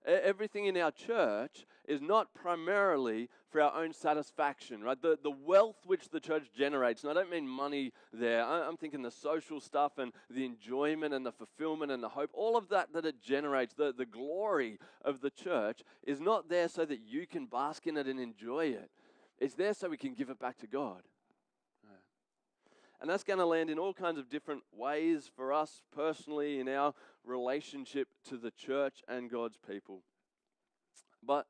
Everything 0.05 0.65
in 0.65 0.77
our 0.77 0.91
church 0.91 1.65
is 1.87 2.01
not 2.01 2.33
primarily 2.33 3.29
for 3.49 3.61
our 3.61 3.83
own 3.83 3.93
satisfaction, 3.93 4.81
right? 4.83 5.01
The, 5.01 5.17
the 5.21 5.31
wealth 5.31 5.85
which 5.85 6.09
the 6.09 6.19
church 6.19 6.45
generates, 6.55 7.03
and 7.03 7.11
I 7.11 7.13
don't 7.13 7.29
mean 7.29 7.47
money 7.47 7.91
there, 8.13 8.45
I'm 8.45 8.77
thinking 8.77 9.01
the 9.01 9.11
social 9.11 9.59
stuff 9.59 9.97
and 9.97 10.13
the 10.29 10.45
enjoyment 10.45 11.13
and 11.13 11.25
the 11.25 11.31
fulfillment 11.31 11.91
and 11.91 12.01
the 12.01 12.09
hope, 12.09 12.29
all 12.33 12.55
of 12.55 12.69
that 12.69 12.93
that 12.93 13.05
it 13.05 13.21
generates, 13.21 13.73
the, 13.73 13.93
the 13.95 14.05
glory 14.05 14.77
of 15.03 15.21
the 15.21 15.31
church 15.31 15.81
is 16.03 16.19
not 16.19 16.47
there 16.47 16.67
so 16.69 16.85
that 16.85 17.01
you 17.05 17.27
can 17.27 17.45
bask 17.45 17.87
in 17.87 17.97
it 17.97 18.07
and 18.07 18.19
enjoy 18.19 18.67
it. 18.67 18.89
It's 19.39 19.55
there 19.55 19.73
so 19.73 19.89
we 19.89 19.97
can 19.97 20.13
give 20.13 20.29
it 20.29 20.39
back 20.39 20.57
to 20.59 20.67
God. 20.67 21.01
And 23.01 23.09
that's 23.09 23.23
going 23.23 23.39
to 23.39 23.45
land 23.45 23.69
in 23.69 23.79
all 23.79 23.93
kinds 23.93 24.17
of 24.17 24.29
different 24.29 24.63
ways 24.75 25.29
for 25.33 25.53
us 25.53 25.81
personally 25.95 26.59
in 26.59 26.67
our 26.67 26.93
relationship 27.23 28.09
to 28.27 28.37
the 28.37 28.51
church 28.51 29.01
and 29.07 29.29
God's 29.29 29.57
people. 29.57 30.01
But, 31.23 31.47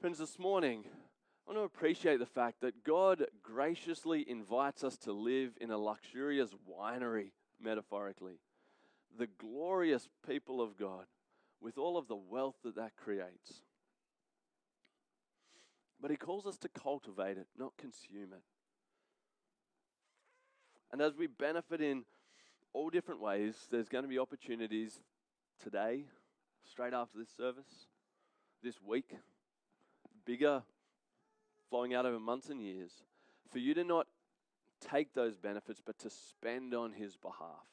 friends, 0.00 0.18
this 0.18 0.38
morning, 0.38 0.84
I 0.86 1.50
want 1.50 1.58
to 1.58 1.64
appreciate 1.64 2.20
the 2.20 2.26
fact 2.26 2.60
that 2.60 2.84
God 2.84 3.24
graciously 3.42 4.24
invites 4.28 4.84
us 4.84 4.96
to 4.98 5.12
live 5.12 5.52
in 5.60 5.72
a 5.72 5.78
luxurious 5.78 6.50
winery, 6.70 7.32
metaphorically. 7.60 8.38
The 9.18 9.28
glorious 9.38 10.08
people 10.26 10.60
of 10.60 10.76
God, 10.76 11.06
with 11.60 11.76
all 11.76 11.96
of 11.98 12.06
the 12.06 12.16
wealth 12.16 12.56
that 12.62 12.76
that 12.76 12.92
creates. 12.96 13.62
But 16.00 16.12
He 16.12 16.16
calls 16.16 16.46
us 16.46 16.58
to 16.58 16.68
cultivate 16.68 17.36
it, 17.36 17.48
not 17.58 17.72
consume 17.76 18.32
it. 18.32 18.42
And 20.92 21.00
as 21.00 21.16
we 21.16 21.26
benefit 21.26 21.80
in 21.80 22.04
all 22.72 22.90
different 22.90 23.20
ways, 23.20 23.54
there's 23.70 23.88
going 23.88 24.04
to 24.04 24.08
be 24.08 24.18
opportunities 24.18 25.00
today, 25.62 26.04
straight 26.70 26.92
after 26.92 27.18
this 27.18 27.30
service, 27.36 27.86
this 28.62 28.76
week, 28.82 29.16
bigger, 30.24 30.62
flowing 31.70 31.94
out 31.94 32.06
over 32.06 32.20
months 32.20 32.50
and 32.50 32.60
years, 32.60 32.92
for 33.50 33.58
you 33.58 33.74
to 33.74 33.84
not 33.84 34.06
take 34.80 35.14
those 35.14 35.36
benefits, 35.36 35.80
but 35.84 35.98
to 35.98 36.10
spend 36.10 36.74
on 36.74 36.92
His 36.92 37.16
behalf. 37.16 37.66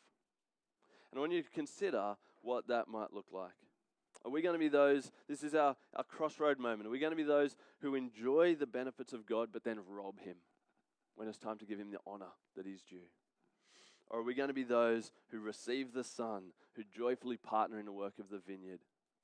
And 1.11 1.17
I 1.17 1.21
want 1.21 1.33
you 1.33 1.41
to 1.41 1.49
consider 1.49 2.15
what 2.41 2.67
that 2.67 2.87
might 2.87 3.13
look 3.13 3.27
like. 3.33 3.51
Are 4.25 4.31
we 4.31 4.41
going 4.41 4.53
to 4.53 4.59
be 4.59 4.69
those, 4.69 5.11
this 5.27 5.43
is 5.43 5.55
our, 5.55 5.75
our 5.95 6.03
crossroad 6.03 6.59
moment, 6.59 6.87
are 6.87 6.91
we 6.91 6.99
going 6.99 7.11
to 7.11 7.17
be 7.17 7.23
those 7.23 7.55
who 7.81 7.95
enjoy 7.95 8.55
the 8.55 8.67
benefits 8.67 9.13
of 9.13 9.25
God 9.25 9.49
but 9.51 9.63
then 9.63 9.79
rob 9.89 10.19
Him? 10.19 10.35
When 11.19 11.27
it's 11.27 11.37
time 11.37 11.57
to 11.57 11.65
give 11.65 11.77
him 11.77 11.91
the 11.91 11.99
honor 12.07 12.31
that 12.55 12.65
he's 12.65 12.81
due? 12.81 13.09
Or 14.09 14.21
are 14.21 14.23
we 14.23 14.33
going 14.33 14.47
to 14.47 14.53
be 14.53 14.63
those 14.63 15.11
who 15.31 15.39
receive 15.39 15.91
the 15.91 16.03
Son, 16.03 16.53
who 16.77 16.83
joyfully 16.95 17.35
partner 17.35 17.77
in 17.77 17.85
the 17.85 17.91
work 17.91 18.19
of 18.19 18.29
the 18.29 18.39
vineyard, 18.39 18.79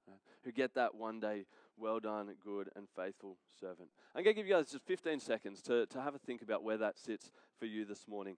right? 0.05 0.19
who 0.43 0.51
get 0.51 0.75
that 0.75 0.93
one 0.93 1.21
day, 1.21 1.45
well 1.77 2.01
done, 2.01 2.35
good 2.43 2.69
and 2.75 2.89
faithful 2.97 3.37
servant? 3.61 3.87
I'm 4.13 4.25
going 4.25 4.35
to 4.35 4.41
give 4.41 4.45
you 4.45 4.55
guys 4.55 4.71
just 4.71 4.85
15 4.85 5.21
seconds 5.21 5.61
to, 5.63 5.85
to 5.85 6.01
have 6.01 6.13
a 6.13 6.19
think 6.19 6.41
about 6.41 6.65
where 6.65 6.75
that 6.75 6.99
sits 6.99 7.31
for 7.57 7.65
you 7.65 7.85
this 7.85 8.09
morning. 8.09 8.35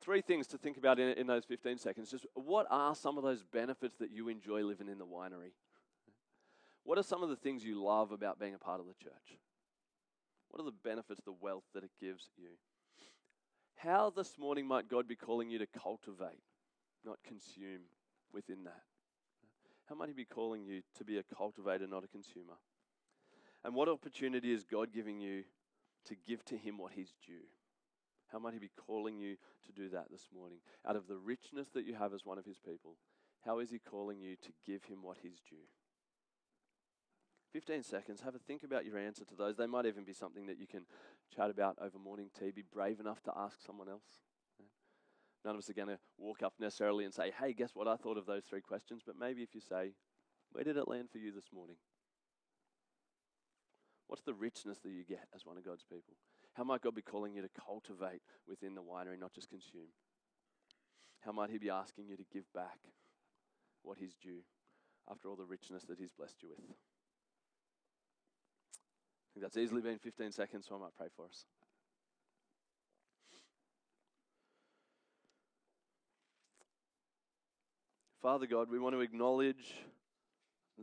Three 0.00 0.20
things 0.20 0.46
to 0.48 0.56
think 0.56 0.76
about 0.76 1.00
in, 1.00 1.08
in 1.18 1.26
those 1.26 1.44
15 1.44 1.78
seconds. 1.78 2.08
Just 2.08 2.26
what 2.34 2.68
are 2.70 2.94
some 2.94 3.18
of 3.18 3.24
those 3.24 3.42
benefits 3.42 3.96
that 3.96 4.12
you 4.12 4.28
enjoy 4.28 4.62
living 4.62 4.88
in 4.88 4.98
the 4.98 5.06
winery? 5.06 5.54
What 6.84 6.98
are 6.98 7.02
some 7.02 7.24
of 7.24 7.30
the 7.30 7.36
things 7.36 7.64
you 7.64 7.82
love 7.82 8.12
about 8.12 8.38
being 8.38 8.54
a 8.54 8.58
part 8.58 8.78
of 8.78 8.86
the 8.86 8.94
church? 8.94 9.38
What 10.50 10.60
are 10.60 10.64
the 10.64 10.76
benefits, 10.84 11.20
the 11.24 11.32
wealth 11.32 11.64
that 11.74 11.82
it 11.82 11.90
gives 12.00 12.28
you? 12.36 12.50
How 13.82 14.12
this 14.14 14.38
morning 14.38 14.68
might 14.68 14.88
God 14.88 15.08
be 15.08 15.16
calling 15.16 15.50
you 15.50 15.58
to 15.58 15.66
cultivate, 15.66 16.38
not 17.04 17.18
consume 17.26 17.82
within 18.32 18.62
that? 18.62 18.82
How 19.88 19.96
might 19.96 20.08
He 20.08 20.14
be 20.14 20.24
calling 20.24 20.64
you 20.64 20.82
to 20.98 21.04
be 21.04 21.18
a 21.18 21.24
cultivator, 21.24 21.88
not 21.88 22.04
a 22.04 22.08
consumer? 22.08 22.54
And 23.64 23.74
what 23.74 23.88
opportunity 23.88 24.52
is 24.52 24.62
God 24.62 24.92
giving 24.94 25.18
you 25.18 25.42
to 26.06 26.14
give 26.14 26.44
to 26.44 26.56
Him 26.56 26.78
what 26.78 26.92
He's 26.92 27.14
due? 27.26 27.48
How 28.30 28.38
might 28.38 28.52
He 28.52 28.60
be 28.60 28.70
calling 28.86 29.18
you 29.18 29.36
to 29.66 29.72
do 29.72 29.88
that 29.88 30.12
this 30.12 30.28
morning? 30.32 30.58
Out 30.86 30.94
of 30.94 31.08
the 31.08 31.16
richness 31.16 31.68
that 31.74 31.84
you 31.84 31.94
have 31.94 32.14
as 32.14 32.24
one 32.24 32.38
of 32.38 32.44
His 32.44 32.60
people, 32.60 32.98
how 33.44 33.58
is 33.58 33.70
He 33.72 33.80
calling 33.80 34.20
you 34.20 34.36
to 34.36 34.52
give 34.64 34.84
Him 34.84 35.02
what 35.02 35.18
He's 35.22 35.42
due? 35.50 35.66
15 37.52 37.82
seconds, 37.82 38.20
have 38.20 38.36
a 38.36 38.38
think 38.38 38.62
about 38.62 38.86
your 38.86 38.96
answer 38.96 39.24
to 39.24 39.34
those. 39.34 39.56
They 39.56 39.66
might 39.66 39.86
even 39.86 40.04
be 40.04 40.14
something 40.14 40.46
that 40.46 40.58
you 40.58 40.68
can 40.68 40.86
chat 41.34 41.50
about 41.50 41.76
over 41.80 41.98
morning 41.98 42.30
tea. 42.38 42.50
Be 42.50 42.64
brave 42.72 43.00
enough 43.00 43.22
to 43.24 43.32
ask 43.36 43.58
someone 43.64 43.88
else. 43.88 44.20
None 45.44 45.54
of 45.54 45.58
us 45.58 45.70
are 45.70 45.74
going 45.74 45.88
to 45.88 45.98
walk 46.18 46.42
up 46.42 46.54
necessarily 46.60 47.04
and 47.04 47.12
say, 47.12 47.32
hey, 47.40 47.52
guess 47.52 47.70
what? 47.74 47.88
I 47.88 47.96
thought 47.96 48.16
of 48.16 48.26
those 48.26 48.44
three 48.44 48.60
questions. 48.60 49.02
But 49.04 49.18
maybe 49.18 49.42
if 49.42 49.54
you 49.54 49.60
say, 49.60 49.94
where 50.52 50.64
did 50.64 50.76
it 50.76 50.88
land 50.88 51.08
for 51.10 51.18
you 51.18 51.32
this 51.32 51.50
morning? 51.52 51.76
What's 54.06 54.22
the 54.22 54.34
richness 54.34 54.78
that 54.80 54.90
you 54.90 55.04
get 55.04 55.26
as 55.34 55.46
one 55.46 55.56
of 55.56 55.64
God's 55.64 55.84
people? 55.84 56.14
How 56.54 56.64
might 56.64 56.82
God 56.82 56.94
be 56.94 57.02
calling 57.02 57.34
you 57.34 57.42
to 57.42 57.48
cultivate 57.48 58.20
within 58.46 58.74
the 58.74 58.82
winery, 58.82 59.18
not 59.18 59.32
just 59.32 59.48
consume? 59.48 59.88
How 61.20 61.32
might 61.32 61.50
He 61.50 61.58
be 61.58 61.70
asking 61.70 62.08
you 62.08 62.16
to 62.16 62.24
give 62.32 62.44
back 62.52 62.78
what 63.82 63.98
He's 63.98 64.14
due 64.14 64.42
after 65.10 65.28
all 65.28 65.36
the 65.36 65.46
richness 65.46 65.84
that 65.84 65.98
He's 65.98 66.12
blessed 66.12 66.42
you 66.42 66.50
with? 66.50 66.60
I 69.32 69.40
think 69.40 69.44
that's 69.44 69.56
easily 69.56 69.80
been 69.80 69.98
15 69.98 70.30
seconds, 70.30 70.66
so 70.68 70.74
I 70.74 70.78
might 70.78 70.96
pray 70.96 71.06
for 71.16 71.24
us. 71.24 71.46
Father 78.20 78.46
God, 78.46 78.68
we 78.70 78.78
want 78.78 78.94
to 78.94 79.00
acknowledge 79.00 79.74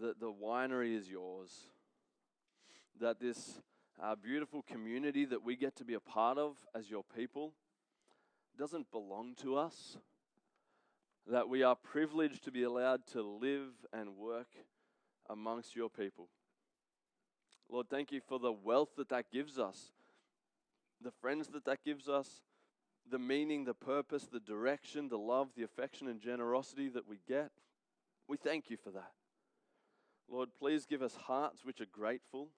that 0.01 0.19
the 0.19 0.31
winery 0.31 0.97
is 0.97 1.07
yours, 1.07 1.51
that 2.99 3.19
this 3.19 3.61
uh, 4.01 4.15
beautiful 4.15 4.63
community 4.63 5.25
that 5.25 5.43
we 5.43 5.55
get 5.55 5.75
to 5.75 5.85
be 5.85 5.93
a 5.93 5.99
part 5.99 6.39
of 6.39 6.57
as 6.73 6.89
your 6.89 7.03
people 7.15 7.53
doesn't 8.57 8.89
belong 8.89 9.35
to 9.43 9.55
us, 9.55 9.97
that 11.27 11.47
we 11.47 11.61
are 11.61 11.75
privileged 11.75 12.43
to 12.45 12.51
be 12.51 12.63
allowed 12.63 13.05
to 13.11 13.21
live 13.21 13.73
and 13.93 14.17
work 14.17 14.49
amongst 15.29 15.75
your 15.75 15.89
people. 15.89 16.29
Lord, 17.69 17.87
thank 17.89 18.11
you 18.11 18.21
for 18.27 18.39
the 18.39 18.51
wealth 18.51 18.89
that 18.97 19.09
that 19.09 19.31
gives 19.31 19.59
us, 19.59 19.91
the 21.01 21.11
friends 21.11 21.49
that 21.49 21.65
that 21.65 21.83
gives 21.85 22.09
us, 22.09 22.41
the 23.09 23.19
meaning, 23.19 23.63
the 23.63 23.75
purpose, 23.75 24.27
the 24.31 24.39
direction, 24.39 25.07
the 25.07 25.17
love, 25.17 25.49
the 25.55 25.63
affection, 25.63 26.07
and 26.07 26.19
generosity 26.19 26.89
that 26.89 27.07
we 27.07 27.19
get. 27.27 27.51
We 28.27 28.37
thank 28.37 28.69
you 28.69 28.77
for 28.77 28.89
that. 28.91 29.11
Lord, 30.31 30.49
please 30.59 30.85
give 30.85 31.01
us 31.01 31.15
hearts 31.15 31.63
which 31.63 31.79
are 31.79 31.87
grateful 31.91 32.49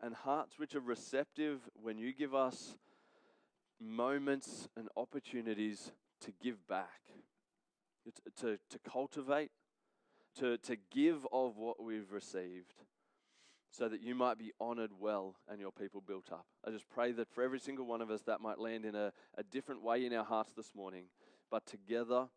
and 0.00 0.14
hearts 0.14 0.58
which 0.58 0.74
are 0.74 0.80
receptive 0.80 1.60
when 1.80 1.98
you 1.98 2.12
give 2.12 2.34
us 2.34 2.76
moments 3.80 4.68
and 4.76 4.88
opportunities 4.96 5.92
to 6.22 6.32
give 6.42 6.66
back, 6.66 7.00
to, 8.04 8.42
to, 8.42 8.58
to 8.70 8.78
cultivate, 8.78 9.50
to, 10.38 10.58
to 10.58 10.76
give 10.92 11.26
of 11.32 11.56
what 11.56 11.82
we've 11.82 12.12
received 12.12 12.74
so 13.70 13.88
that 13.88 14.02
you 14.02 14.14
might 14.14 14.38
be 14.38 14.52
honored 14.60 14.90
well 14.98 15.36
and 15.48 15.60
your 15.60 15.70
people 15.70 16.00
built 16.00 16.32
up. 16.32 16.46
I 16.66 16.70
just 16.70 16.88
pray 16.90 17.12
that 17.12 17.32
for 17.32 17.42
every 17.42 17.60
single 17.60 17.86
one 17.86 18.00
of 18.00 18.10
us, 18.10 18.22
that 18.22 18.40
might 18.40 18.58
land 18.58 18.84
in 18.84 18.94
a, 18.94 19.12
a 19.38 19.42
different 19.44 19.82
way 19.82 20.04
in 20.04 20.12
our 20.12 20.24
hearts 20.24 20.52
this 20.52 20.74
morning. 20.74 21.04
But 21.50 21.66
together, 21.66 22.28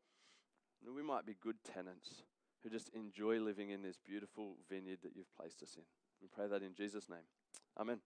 we 0.95 1.03
might 1.03 1.25
be 1.25 1.35
good 1.41 1.57
tenants 1.63 2.23
who 2.61 2.69
just 2.69 2.89
enjoy 2.89 3.39
living 3.39 3.71
in 3.71 3.81
this 3.81 3.97
beautiful 3.97 4.57
vineyard 4.69 4.99
that 5.03 5.15
you've 5.15 5.33
placed 5.35 5.61
us 5.63 5.75
in. 5.75 5.83
We 6.21 6.27
pray 6.33 6.47
that 6.47 6.63
in 6.63 6.73
Jesus' 6.73 7.09
name. 7.09 7.25
Amen. 7.77 7.99